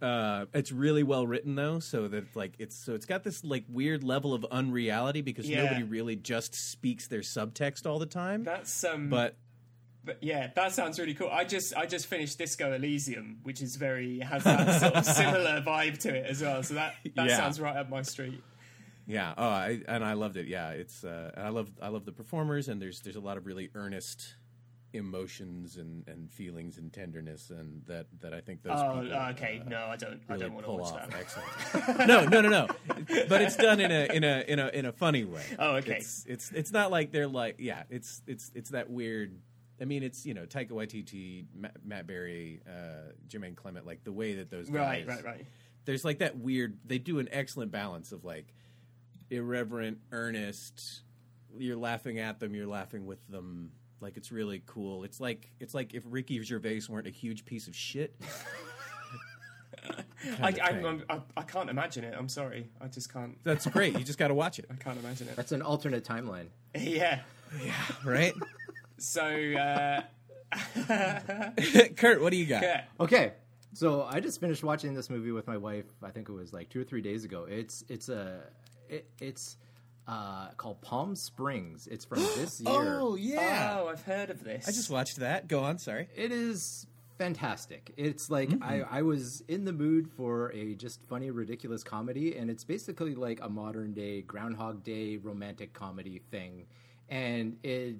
[0.00, 3.64] Uh, it's really well written though, so that like it's so it's got this like
[3.68, 5.62] weird level of unreality because Yeah.
[5.64, 8.44] nobody really just speaks their subtext all the time.
[8.44, 9.08] That's um.
[9.08, 9.36] but
[10.04, 11.30] But yeah, that sounds really cool.
[11.30, 15.62] I just I just finished Disco Elysium, which is very has that sort of similar
[15.62, 16.62] vibe to it as well.
[16.62, 17.36] So that that Yeah.
[17.38, 18.42] sounds right up my street.
[19.06, 19.34] Yeah.
[19.36, 20.46] Oh, I, and I loved it.
[20.46, 21.04] Yeah, it's.
[21.04, 21.70] Uh, and I love.
[21.80, 24.34] I love the performers, and there's there's a lot of really earnest
[24.92, 28.72] emotions and, and feelings and tenderness, and that that I think those.
[28.76, 29.62] Oh, people, okay.
[29.64, 30.20] uh, no, I don't.
[30.28, 31.20] I don't want to watch off that.
[31.20, 31.98] excellent.
[32.08, 32.66] no, no, no, no.
[33.28, 35.44] But it's done in a in a in a in a funny way.
[35.58, 35.96] Oh, okay.
[35.96, 37.84] It's it's it's not like they're like yeah.
[37.90, 39.38] It's it's it's that weird.
[39.80, 44.12] I mean, it's you know Taika Waititi, Matt, Matt Berry, uh, Jermaine Clement, like the
[44.12, 45.46] way that those guys Right, right, right.
[45.84, 48.54] there's like that weird they do an excellent balance of like
[49.30, 51.02] irreverent earnest
[51.58, 53.70] you're laughing at them you're laughing with them
[54.00, 57.66] like it's really cool it's like it's like if ricky gervais weren't a huge piece
[57.66, 58.14] of shit
[60.42, 60.68] I, of I.
[60.88, 62.14] I'm, I, I can't imagine it.
[62.18, 62.68] I'm sorry.
[62.80, 63.36] I just can't.
[63.44, 65.36] that's great you just got to watch it I can't imagine it.
[65.36, 66.46] That's an alternate timeline.
[66.74, 67.20] yeah.
[67.62, 67.72] Yeah.
[68.04, 68.34] Right
[68.98, 70.02] So, uh,
[71.96, 72.84] Kert what do you got yeah.
[72.98, 73.32] Okay,
[73.72, 75.84] so I just finished watching this movie with my wife.
[76.02, 77.46] I think it was like two or three days ago.
[77.48, 78.40] It's it's a
[78.88, 79.56] it, it's
[80.08, 81.86] uh, called Palm Springs.
[81.90, 82.70] It's from this year.
[82.72, 84.68] oh yeah Oh, I've heard of this.
[84.68, 86.86] i just watched that go on sorry It is
[87.18, 87.92] fantastic.
[87.96, 88.62] It's like Mm-hmm.
[88.62, 93.14] I, I was in the mood for a just funny, ridiculous comedy, and it's basically
[93.14, 96.66] like a modern day Groundhog Day romantic comedy thing,
[97.08, 97.96] and it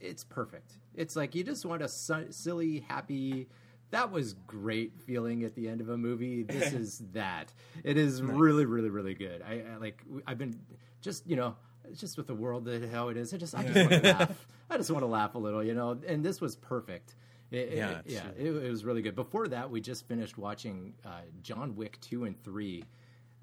[0.00, 0.72] it's perfect.
[0.94, 3.48] It's like you just want a su- silly, happy.
[3.90, 6.42] That was great feeling at the end of a movie.
[6.42, 7.52] This is that.
[7.84, 9.42] It is really, really, really good.
[9.42, 10.02] I, I like.
[10.26, 10.58] I've been
[11.00, 11.54] just you know
[11.94, 13.32] just with the world that how it is.
[13.32, 14.46] I just I just want to laugh.
[14.68, 15.96] I just want to laugh a little, you know.
[16.06, 17.14] And this was perfect.
[17.52, 19.14] It, it- Yeah, it's- yeah, it, it was really good.
[19.14, 22.82] Before that, we just finished watching uh, John Wick two and three,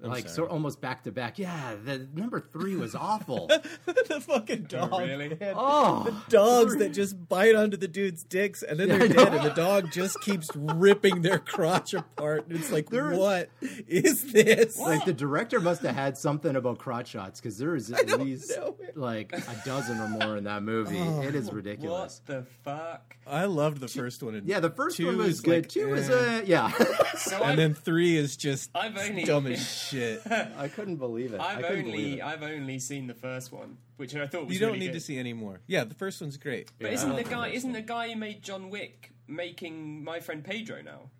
[0.00, 1.38] like so almost back to back.
[1.38, 3.46] Yeah, the number three was awful.
[3.86, 5.28] the fucking dog really?
[5.30, 5.54] man.
[5.56, 9.44] oh, dogs that just bite onto the dude's dicks and then they're I dead and
[9.44, 13.48] the dog just keeps ripping their crotch apart and it's like There is- what
[13.88, 17.90] is this like the director must have had something about crotch shots because there is
[17.92, 18.76] at least know.
[18.94, 20.98] like a dozen or more in that movie.
[21.00, 21.22] Oh.
[21.22, 22.20] it is ridiculous.
[22.26, 23.16] What the fuck?
[23.26, 25.62] i loved the first one and Yeah, the first one was good.
[25.64, 26.14] like, Two was eh.
[26.38, 26.70] uh, yeah.
[27.16, 29.83] So and I've, then three is just I've only dumb as shit
[30.56, 31.40] I couldn't believe it.
[31.40, 32.22] I I've couldn't believe only it.
[32.22, 34.94] I've only seen the first one, which I thought was you don't really need good.
[34.94, 37.58] to see any more yeah the first one's great But Yeah, isn't the guy that's
[37.58, 37.80] isn't one.
[37.80, 41.10] the guy who made John Wick making My Friend Pedro now?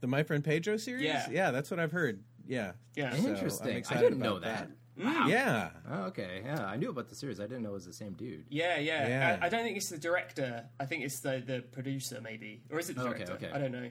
[0.00, 1.50] the my friend pedro series Yeah.
[1.50, 3.12] that's what i've heard yeah Yeah.
[3.12, 3.68] So, I'm Interesting.
[3.68, 4.70] I excited didn't know about that.
[5.02, 5.24] Wow.
[5.26, 5.30] Mm.
[5.30, 7.40] yeah Oh, okay, yeah, I knew about the series.
[7.40, 8.44] I didn't know it was the same dude.
[8.50, 9.08] Yeah, yeah.
[9.08, 9.38] Yeah.
[9.40, 10.66] I, I don't think it's the director.
[10.78, 13.32] I think it's the, the producer, maybe, or is it the okay, director?
[13.46, 13.50] okay.
[13.52, 13.88] I don't know.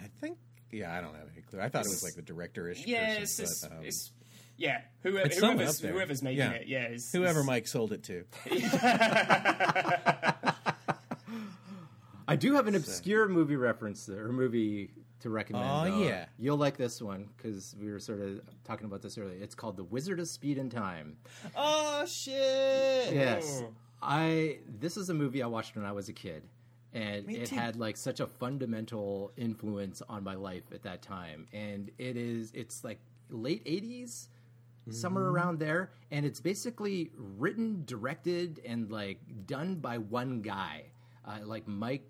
[0.00, 0.38] i think
[0.76, 1.60] Yeah, I don't have any clue.
[1.60, 2.86] I thought it was like the director-ish.
[2.86, 4.12] Yeah, person, it's, just, but, um, it's
[4.58, 4.80] yeah.
[5.02, 6.50] Whoever, it's whoever's, whoever's making Yeah.
[6.52, 8.24] it, yeah, is, whoever is- Mike sold it to.
[12.28, 15.64] I do have an obscure movie reference or movie to recommend.
[15.64, 16.02] Aw, though.
[16.02, 16.26] yeah.
[16.38, 19.38] you'll like this one because we were sort of talking about this earlier.
[19.40, 21.16] It's called The Wizard of Speed and Time.
[21.56, 23.14] Oh shit!
[23.14, 23.68] Yes, Oh.
[24.02, 24.58] I.
[24.68, 26.42] This is a movie I watched when I was a kid,
[26.96, 27.56] and Me it too.
[27.56, 31.46] had like such a fundamental influence on my life at that time.
[31.52, 32.50] And it is.
[32.54, 34.28] It's like late '80s,
[34.90, 40.84] somewhere around there, and it's basically written, directed, and like done by one guy,
[41.24, 42.08] uh, like Mike.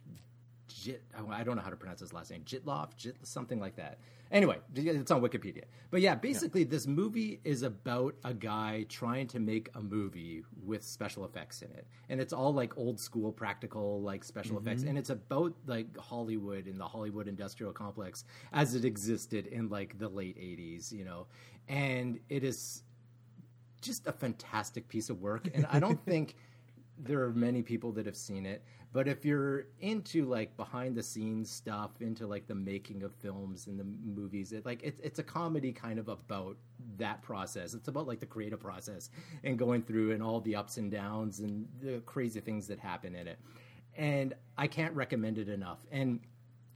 [0.68, 2.42] Jit, I don't know how to pronounce his last name.
[2.44, 3.98] Jittlov, Jit, something like that.
[4.32, 5.64] Anyway, it's on Wikipedia.
[5.90, 10.82] But yeah, basically, this movie is about a guy trying to make a movie with
[10.82, 14.66] special effects in it, and it's all like old school practical like special mm-hmm.
[14.66, 19.68] effects, and it's about like Hollywood and the Hollywood industrial complex as it existed in
[19.68, 21.28] like the late '80s, you know,
[21.68, 22.82] and it is
[23.80, 26.34] just a fantastic piece of work, and I don't think
[26.98, 28.64] there are many people that have seen it.
[28.96, 33.66] But if you're into like behind the scenes stuff, into like the making of films
[33.66, 36.56] and the movies, it like it's it's a comedy kind of about
[36.96, 37.74] that process.
[37.74, 39.10] It's about like the creative process
[39.44, 43.14] and going through and all the ups and downs and the crazy things that happen
[43.14, 43.38] in it.
[43.98, 45.80] And I can't recommend it enough.
[45.92, 46.20] And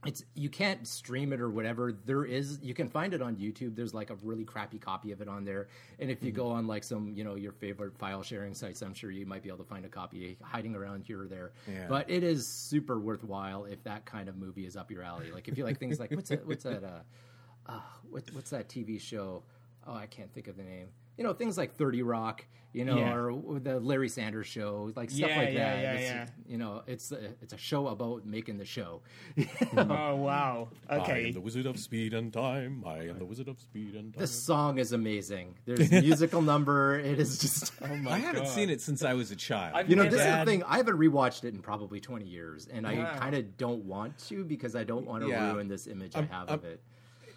[0.05, 1.93] it's you can't stream it or whatever.
[2.05, 3.75] There is you can find it on youtube.
[3.75, 5.67] There's like a really crappy copy of it on there.
[5.99, 8.93] And if you go on like some you know your favorite file sharing sites i'm
[8.93, 11.51] sure you might be able to find a copy hiding around here or there.
[11.67, 11.85] Yeah.
[11.87, 15.31] but it is super worthwhile if that kind of movie is up your alley.
[15.31, 17.79] Like if you like things like what's that what's that uh, uh
[18.09, 19.43] what, what's that tv show?
[19.85, 20.87] Oh i can't think of the name
[21.17, 23.13] you know things like 30 rock you know Yeah.
[23.15, 26.25] or the larry sanders show like stuff Yeah, like yeah, that yeah, It's- yeah.
[26.47, 29.01] you know it's a, it's a show about making the show
[29.77, 30.69] Oh wow.
[30.89, 31.31] Okay, I am Okay.
[31.31, 32.83] the Wizard of Speed and Time.
[32.85, 34.21] I am the Wizard of Speed and Time.
[34.21, 35.55] The song is amazing.
[35.65, 36.97] There's a musical number.
[36.99, 37.71] It is just.
[37.81, 38.51] Oh my I haven't God.
[38.51, 39.73] seen it since I was a child.
[39.75, 40.63] I've You know, never- this is the thing.
[40.63, 44.43] I haven't rewatched it in probably 20 years, and I kind of don't want to
[44.45, 45.51] because I don't want to Yeah.
[45.53, 46.81] ruin this image I'm- I have I'm- of it.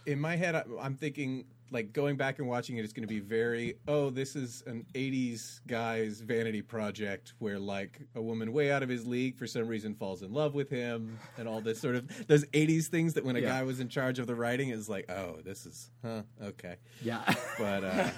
[0.07, 3.13] in my head, I'm thinking like going back and watching it, it is going to
[3.13, 3.75] be very.
[3.89, 8.89] Oh, this is an '80s guy's vanity project where like a woman way out of
[8.89, 12.27] his league for some reason falls in love with him, and all this sort of
[12.29, 13.49] those '80s things that when a Yeah.
[13.49, 16.77] guy was in charge of the writing is like, oh, this is huh, okay.
[17.03, 17.23] Yeah.
[17.59, 18.11] But uh,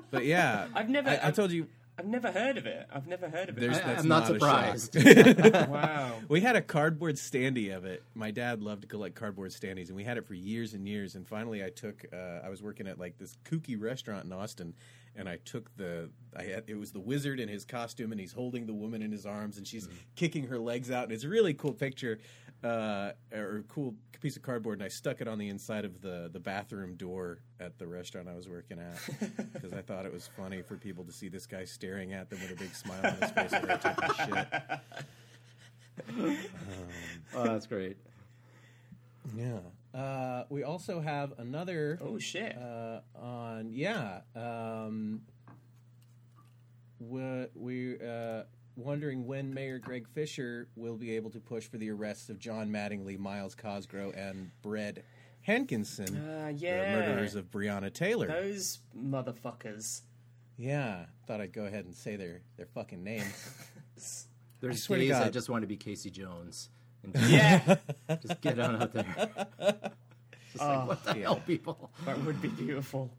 [0.10, 1.68] but yeah, I've never- I, I told you.
[1.96, 2.88] I've never heard of it.
[2.92, 3.60] I've never heard of it.
[3.60, 4.96] There's, I, I'm not, a surprised.
[5.68, 6.18] wow.
[6.28, 8.02] We had a cardboard standee of it.
[8.14, 11.14] My dad loved to collect cardboard standees, and we had it for years and years.
[11.14, 12.04] And finally, I took.
[12.12, 14.74] Uh, I was working at like this kooky restaurant in Austin,
[15.14, 16.10] and I took the.
[16.36, 19.12] I had it was the wizard in his costume, and he's holding the woman in
[19.12, 22.18] his arms, and she's kicking her legs out, and it's a really cool picture,
[22.64, 24.78] uh, or a cool piece of cardboard.
[24.78, 28.28] And I stuck it on the inside of the the bathroom door at the restaurant
[28.28, 28.96] I was working at
[29.52, 32.40] because I thought it was funny for people to see this guy staring at them
[32.40, 34.46] with a big smile on his face while they're taking shit.
[37.36, 37.96] oh, that's great.
[39.36, 39.58] Yeah.
[39.98, 42.56] Uh, we also have another Oh shit.
[42.58, 43.70] uh, on.
[43.72, 44.20] Yeah.
[44.34, 45.22] Um,
[47.00, 48.42] we we uh,
[48.76, 52.70] wondering when Mayor Greg Fisher will be able to push for the arrests of John
[52.70, 55.04] Mattingly, Myles Cosgrove, and Brett
[55.42, 58.26] Hankinson, Uh, the murderers of Breonna Taylor.
[58.26, 60.02] Those motherfuckers.
[60.56, 61.06] Yeah.
[61.26, 63.54] Thought I'd go ahead and say their their fucking names.
[64.60, 66.70] There's swear to days I just want to be Casey Jones
[67.02, 67.76] and Yeah,
[68.22, 69.28] just get on out there.
[70.52, 71.90] Just like, what the hell, people?
[72.06, 73.10] that would be beautiful.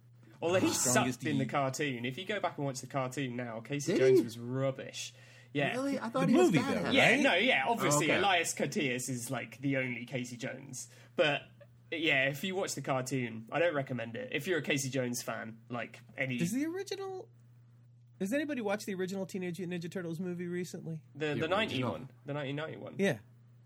[0.41, 2.06] Although he sucked in the cartoon.
[2.06, 4.24] If you go back and watch the cartoon now, Casey Did Jones he?
[4.24, 5.14] was rubbish.
[5.56, 5.72] Yeah.
[5.72, 5.97] Really?
[5.99, 6.93] I thought The he was movie, bad though, at.
[6.93, 7.20] Yeah, right?
[7.22, 8.18] no, yeah, obviously okay.
[8.20, 10.89] Elias Koteas is like the only Casey Jones.
[11.16, 11.43] But
[11.91, 14.30] yeah, if you watch the cartoon, I don't recommend it.
[14.34, 17.30] If you're a Casey Jones fan, like any Does the original?
[18.20, 20.99] Does anybody watch the original Teenage Mutant Ninja Turtles movie recently?
[21.16, 22.95] the the, The 90 one, the 1991.
[22.97, 23.18] Yeah.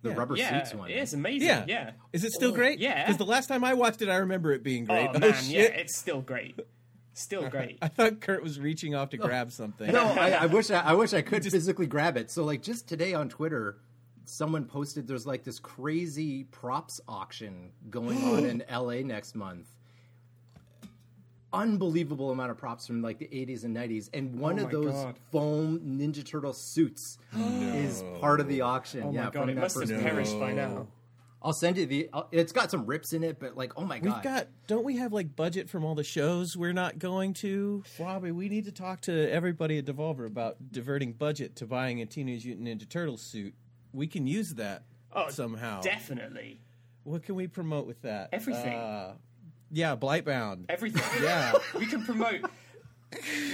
[0.03, 0.15] The Yeah.
[0.15, 0.89] rubber Yeah, suits one.
[0.91, 1.47] Yeah, it's amazing.
[1.47, 1.65] Yeah.
[1.67, 1.91] Yeah.
[2.13, 2.77] Is it still oh, great?
[2.79, 3.05] yeah.
[3.05, 5.07] Because the last time I watched it, I remember it being great.
[5.07, 5.51] Oh, oh man, shit.
[5.51, 6.59] yeah, it's still great.
[7.19, 7.77] Still great.
[7.81, 9.91] I thought Kert was reaching off to grab something.
[9.91, 12.31] No, I, I wish I, I wish I could physically grab it.
[12.31, 13.77] So like just today on Twitter,
[14.23, 19.67] someone posted there's like this crazy props auction going on in LA next month.
[21.51, 24.93] Unbelievable amount of props from like the 80s and 90s, and one Oh of those
[24.93, 25.15] God.
[25.31, 29.03] foam Ninja Turtle suits is part of the auction.
[29.03, 30.03] Oh yeah, my god, it must have first movie.
[30.03, 30.87] perished by now.
[31.41, 32.09] I'll send you the.
[32.13, 34.47] I'll- It's got some rips in it, but like, oh my god, We've got.
[34.67, 37.83] Don't we have like budget from all the shows we're not going to?
[37.97, 42.05] Robbie, we need to talk to everybody at Devolver about diverting budget to buying a
[42.05, 43.53] Teenage Mutant Ninja Turtle suit.
[43.93, 44.83] We can use that
[45.13, 45.81] Oh, somehow.
[45.81, 46.59] Definitely.
[47.03, 48.29] What can we promote with that?
[48.33, 48.77] Everything.
[48.77, 49.13] Uh,
[49.71, 50.65] yeah, Blightbound.
[50.69, 51.03] Everything.
[51.23, 51.53] Yeah.
[51.77, 52.41] we can promote.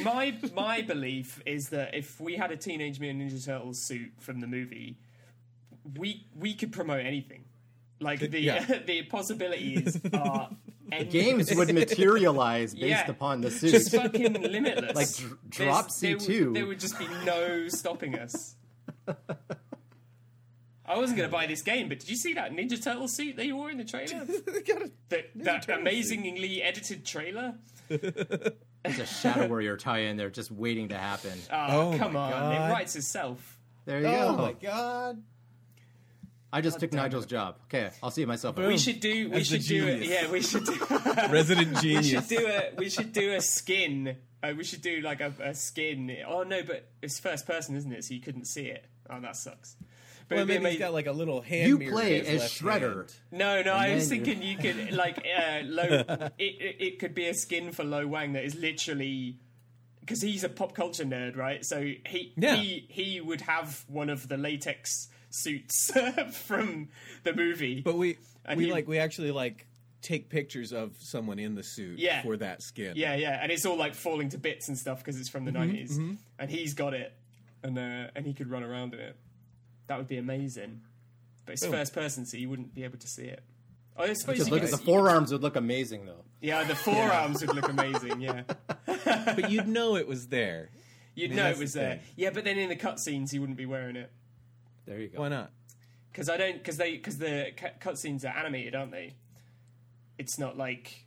[0.03, 4.41] My my belief is that if we had a Teenage Mutant Ninja Turtles suit from
[4.41, 4.97] the movie,
[5.97, 7.45] we we could promote anything.
[7.99, 8.65] Like the Yeah.
[8.85, 10.49] the possibilities are
[10.91, 11.13] endless.
[11.13, 13.09] Games would materialize based Yeah.
[13.11, 13.71] upon the suit.
[13.71, 14.01] just suit.
[14.01, 14.95] fucking limitless.
[14.95, 16.45] Like, dr- drop there C2.
[16.47, 18.55] would- There would just be no stopping us.
[20.87, 23.37] I wasn't going to buy this game, but did you see that Ninja Turtle suit
[23.37, 24.23] that you wore in the trailer?
[25.09, 27.55] that that Turtle amazingly edited trailer?
[27.89, 31.31] There's a Shadow Warrior tie-in there just waiting to happen.
[31.51, 32.29] Oh, Oh come on.
[32.29, 32.53] God.
[32.69, 33.57] It writes itself.
[33.85, 34.27] There you Oh go.
[34.27, 35.23] Oh my god.
[36.53, 37.57] I just took Nigel's job.
[37.65, 38.55] Okay, I'll see myself.
[38.55, 38.67] Boom.
[38.67, 39.29] We should do.
[39.29, 40.03] We As should do it.
[40.03, 40.73] Yeah, we should do.
[41.29, 42.71] Resident we should do a.
[42.77, 44.15] We should do a skin.
[44.41, 46.15] Uh, we should do like a, a skin.
[46.27, 48.03] Oh no, but it's first person, isn't it?
[48.05, 48.85] So you couldn't see it.
[49.09, 49.75] Oh, that sucks.
[50.27, 52.25] But well, it'd be maybe he's amazing- got like a little hand You play in
[52.25, 52.95] as left Shredder.
[52.95, 53.13] hand.
[53.31, 55.83] No, no, I was thinking you could like uh, low.
[55.83, 59.39] it, it it could be a skin for Lo Wang that is literally
[59.99, 61.65] because he's a pop culture nerd, right?
[61.65, 62.55] So he Yeah.
[62.55, 65.91] he he would have one of the latex suits
[66.45, 66.89] from
[67.23, 67.81] the movie.
[67.81, 69.67] But we And we he- like we actually like
[70.01, 72.21] take pictures of someone in the suit Yeah.
[72.21, 72.93] for that skin.
[72.95, 75.51] yeah, yeah, and it's all like falling to bits and stuff because it's from the
[75.51, 77.11] Mm-hmm, 90s and he's got it,
[77.63, 79.15] and uh, and he could run around in it.
[79.87, 80.81] That would be amazing.
[81.45, 81.71] But it's Boom.
[81.73, 83.43] first person, so you wouldn't be able to see it.
[83.97, 86.23] I suppose Just you look could at the see- you forearms would look amazing though.
[86.41, 88.19] Yeah, the forearms would look amazing.
[88.21, 88.43] Yeah,
[89.05, 90.69] But you'd know it was there.
[91.15, 91.89] you'd mean, know it was the there.
[91.91, 91.99] thing.
[92.15, 94.11] Yeah, but then in the cutscenes, he wouldn't be wearing it
[94.85, 95.19] There you go.
[95.19, 95.51] Why not?
[96.15, 99.15] because I don't because they because the cu- cutscenes are animated, aren't they?
[100.17, 101.05] It's not like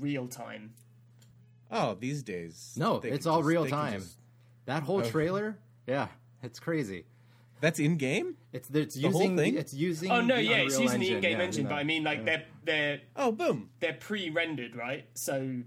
[0.00, 0.72] real time.
[1.70, 2.74] Oh, these days.
[2.78, 4.00] No, it's can all just- real time.
[4.00, 4.16] just-
[4.64, 5.10] That whole Oh.
[5.10, 6.08] trailer, yeah,
[6.42, 7.04] it's crazy.
[7.60, 8.36] That's in game.
[8.52, 9.56] It's it's whole using thing?
[9.56, 10.10] it's using.
[10.10, 12.02] Oh no, the yeah, it's Unreal using the in-game yeah, engine, no, but I mean
[12.04, 12.24] like yeah.
[12.24, 13.70] they're they're Oh, boom.
[13.80, 15.06] they're pre-rendered, right?
[15.14, 15.58] So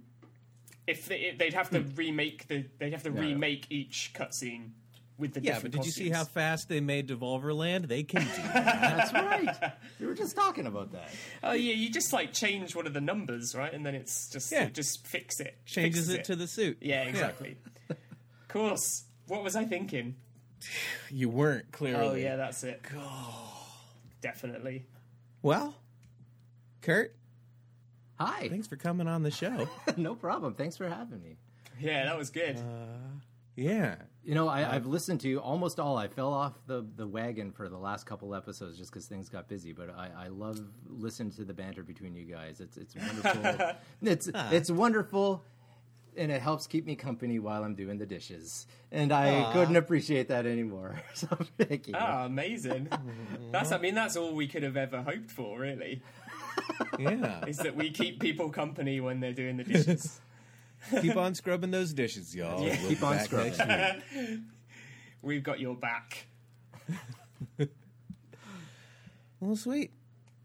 [0.87, 1.95] if, they, if they'd have to hmm.
[1.95, 3.21] remake the they'd have to Yeah.
[3.21, 4.71] remake each cutscene
[5.17, 7.87] with the Yeah, but did you see how fast they made Devolverland?
[7.87, 9.11] They can do that.
[9.11, 9.71] That's right.
[9.99, 11.09] we were just talking about that.
[11.43, 13.73] Oh yeah, you just like change one of the numbers, right?
[13.73, 14.65] And then it's just Yeah.
[14.65, 15.57] it just fix it.
[15.65, 16.77] Changes fixes it to the suit.
[16.81, 17.57] Yeah, exactly.
[17.89, 17.97] of
[18.47, 19.03] course.
[19.27, 20.15] What was I thinking?
[21.11, 22.05] You weren't clearly.
[22.07, 22.81] Oh yeah, that's it.
[24.21, 24.85] Definitely.
[25.41, 25.75] Well,
[26.81, 27.15] Kert,
[28.19, 28.47] Hi.
[28.49, 29.67] thanks for coming on the show.
[29.97, 30.55] no problem.
[30.55, 31.37] Thanks for having me.
[31.79, 32.57] Yeah, that was good.
[32.57, 33.19] Uh,
[33.55, 33.95] yeah.
[34.25, 35.97] You know, I, I've listened to almost all.
[35.97, 39.47] I fell off the, the wagon for the last couple episodes just because things got
[39.47, 39.71] busy.
[39.71, 40.59] But I, I love
[40.89, 42.59] listening to the banter between you guys.
[42.59, 43.71] It's it's wonderful.
[44.01, 45.43] it's it's wonderful,
[46.17, 48.65] and it helps keep me company while I'm doing the dishes.
[48.91, 50.99] And I couldn't appreciate that anymore.
[51.13, 51.27] So
[51.59, 51.93] thank you.
[51.95, 52.89] Ah, amazing.
[53.51, 56.01] that's I mean that's all we could have ever hoped for, really.
[56.97, 57.45] Yeah.
[57.45, 60.19] Is that we keep people company when they're doing the dishes.
[61.01, 62.61] Keep on scrubbing those dishes, y'all.
[62.61, 62.77] Yeah.
[62.81, 64.45] We'll Keep on scrubbing.
[65.21, 66.27] We've got your back.
[69.41, 69.91] Well, sweet.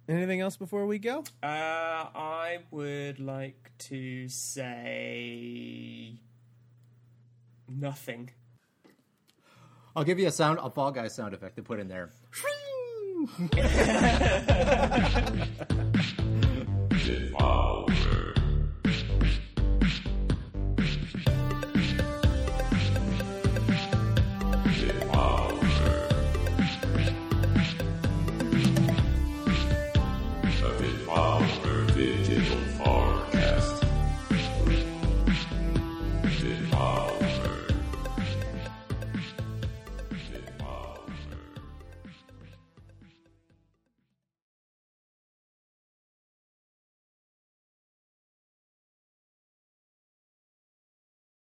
[0.08, 1.24] Anything else before we go?
[1.42, 6.18] Uh, I would like to say
[7.68, 8.30] nothing.
[9.96, 12.10] I'll give you a sound, a Fall Guy sound effect to put in there.